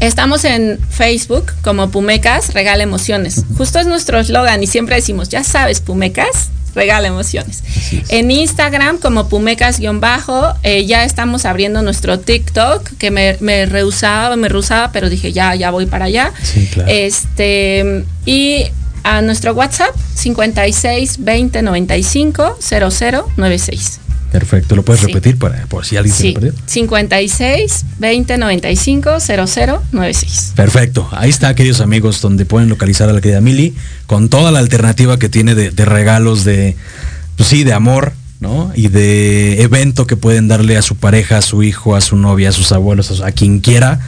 [0.00, 3.44] estamos en Facebook como Pumecas Regala Emociones.
[3.56, 7.62] Justo es nuestro eslogan y siempre decimos, ya sabes, Pumecas, regala emociones.
[8.08, 14.48] En Instagram como Pumecas-bajo, eh, ya estamos abriendo nuestro TikTok, que me, me rehusaba, me
[14.48, 16.32] rehusaba, pero dije ya, ya voy para allá.
[16.86, 18.64] Este, y
[19.04, 24.00] a nuestro WhatsApp 56 20 95 0096.
[24.34, 26.28] Perfecto, lo puedes repetir para, por si alguien sí.
[26.30, 26.52] se perdió.
[26.66, 30.52] 56 20 95 0096.
[30.56, 33.76] Perfecto, ahí está, queridos amigos, donde pueden localizar a la querida Mili
[34.08, 36.74] con toda la alternativa que tiene de, regalos, de,
[37.36, 38.72] pues sí, de amor, ¿no?
[38.74, 42.48] Y de evento que pueden darle a su pareja, a su hijo, a su novia,
[42.48, 44.00] a sus abuelos, a quien quiera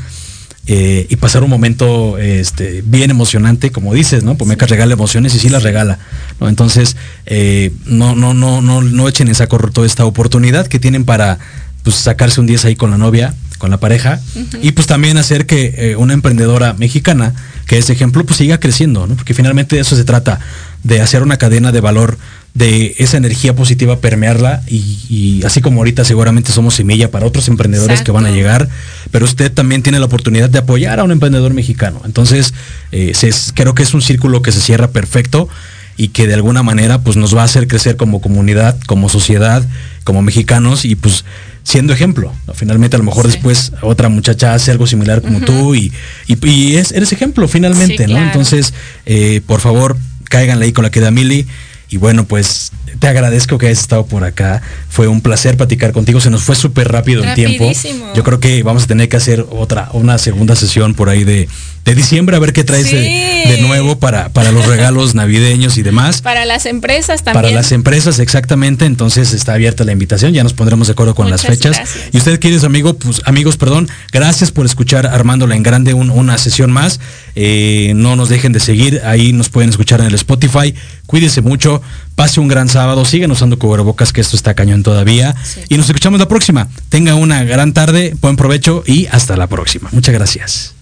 [0.69, 4.37] eh, y pasar un momento este, bien emocionante, como dices, ¿no?
[4.37, 5.99] Pomeca regala emociones y sí las regala,
[6.41, 6.49] ¿no?
[6.49, 6.97] Entonces,
[7.27, 11.39] eh, no, no, no, no, no echen en saco roto esta oportunidad que tienen para
[11.85, 14.21] pues, sacarse un 10 ahí con la novia, con la pareja,
[14.61, 17.33] y pues también hacer que eh, una emprendedora mexicana,
[17.67, 19.15] que es ejemplo, pues siga creciendo, ¿no?
[19.15, 20.41] Porque finalmente de eso se trata,
[20.83, 22.19] de hacer una cadena de valor
[22.55, 28.01] de esa energía positiva permearla y, así como ahorita seguramente somos semilla para otros emprendedores
[28.01, 28.69] que van a llegar,
[29.11, 32.01] pero usted también tiene la oportunidad de apoyar a un emprendedor mexicano.
[32.07, 32.55] Entonces,
[32.93, 33.13] eh,
[33.55, 35.51] creo que es un círculo que se cierra perfecto
[35.99, 39.67] y que de alguna manera pues nos va a hacer crecer como comunidad, como sociedad,
[40.05, 41.25] como mexicanos y pues
[41.63, 42.33] siendo ejemplo.
[42.55, 45.93] Finalmente a lo mejor después otra muchacha hace algo similar como tú y,
[46.27, 48.19] y, es, eres ejemplo finalmente, ¿no?
[48.19, 48.73] Entonces,
[49.05, 49.97] eh, por favor,
[50.29, 51.47] cáiganle ahí con la queda Mili.
[51.89, 54.61] Y bueno, pues te agradezco que hayas estado por acá.
[54.89, 56.21] Fue un placer platicar contigo.
[56.21, 57.71] Se nos fue súper rápido el tiempo.
[58.15, 61.49] Yo creo que vamos a tener que hacer otra, una segunda sesión por ahí de,
[61.87, 66.21] de diciembre, a ver qué traes de, nuevo para, para los regalos navideños y demás.
[66.21, 67.43] Para las empresas también.
[67.45, 68.87] Para las empresas, exactamente.
[68.87, 71.81] Entonces está abierta la invitación, ya nos pondremos de acuerdo con las fechas.
[72.13, 76.73] Y usted, queridos amigos, pues, amigos, perdón, gracias por escuchar Armándola en Grande una sesión
[76.73, 76.99] más.
[77.37, 80.75] Eh, no nos dejen de seguir, ahí nos pueden escuchar en el Spotify.
[81.07, 81.83] Cuídese mucho,
[82.17, 85.37] pase un gran sábado, sigan usando cubrebocas, que esto está cañón todavía.
[85.69, 86.69] Y nos escuchamos la próxima.
[86.89, 89.89] Tenga una gran tarde, buen provecho y hasta la próxima.
[89.93, 90.76] Muchas gracias.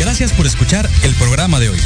[0.00, 1.78] Gracias por escuchar el programa de hoy.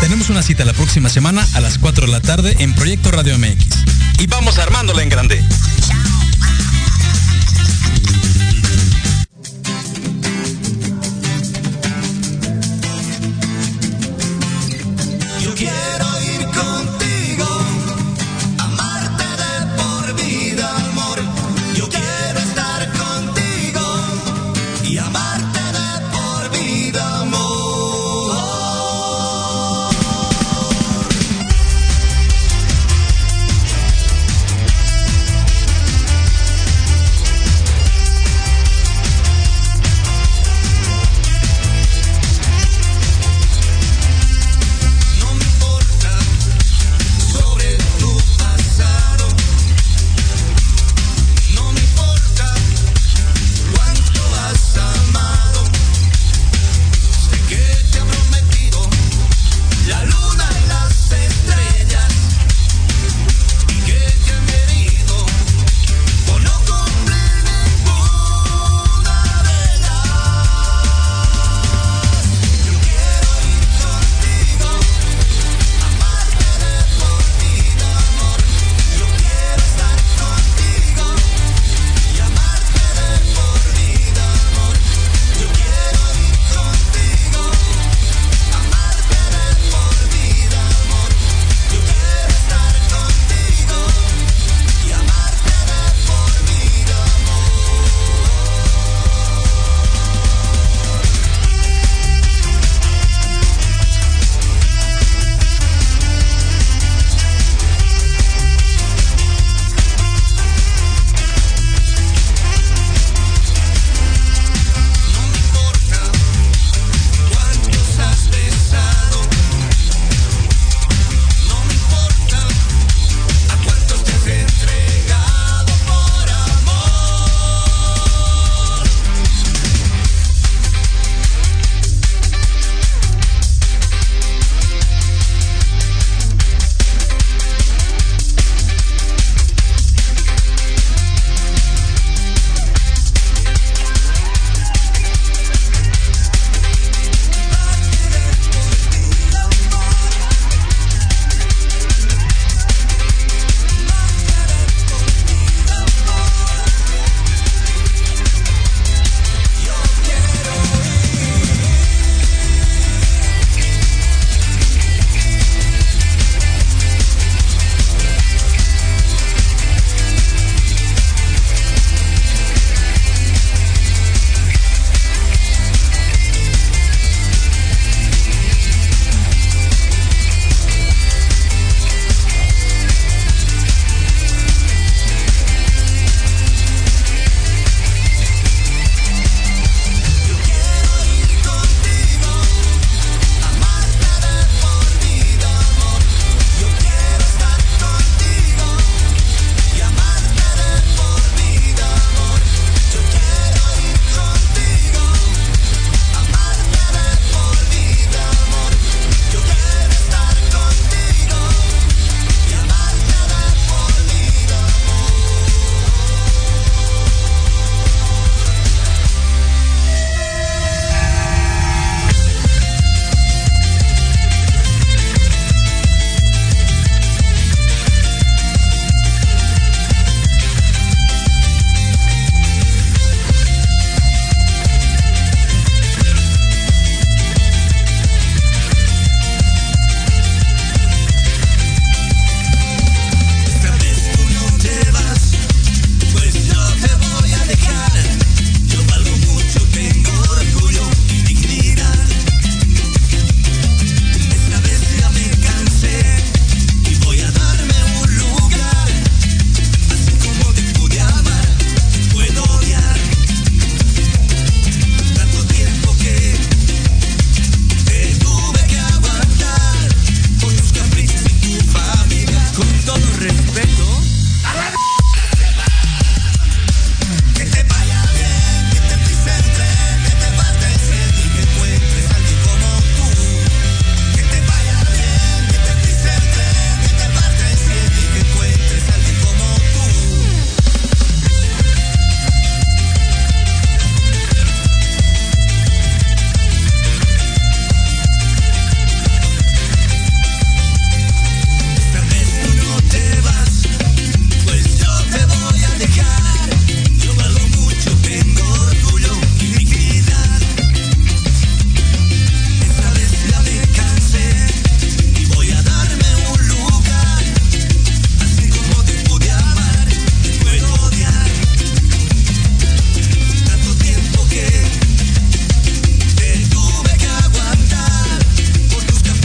[0.00, 3.38] Tenemos una cita la próxima semana a las 4 de la tarde en Proyecto Radio
[3.38, 3.66] MX.
[4.18, 5.42] Y vamos armándola en grande.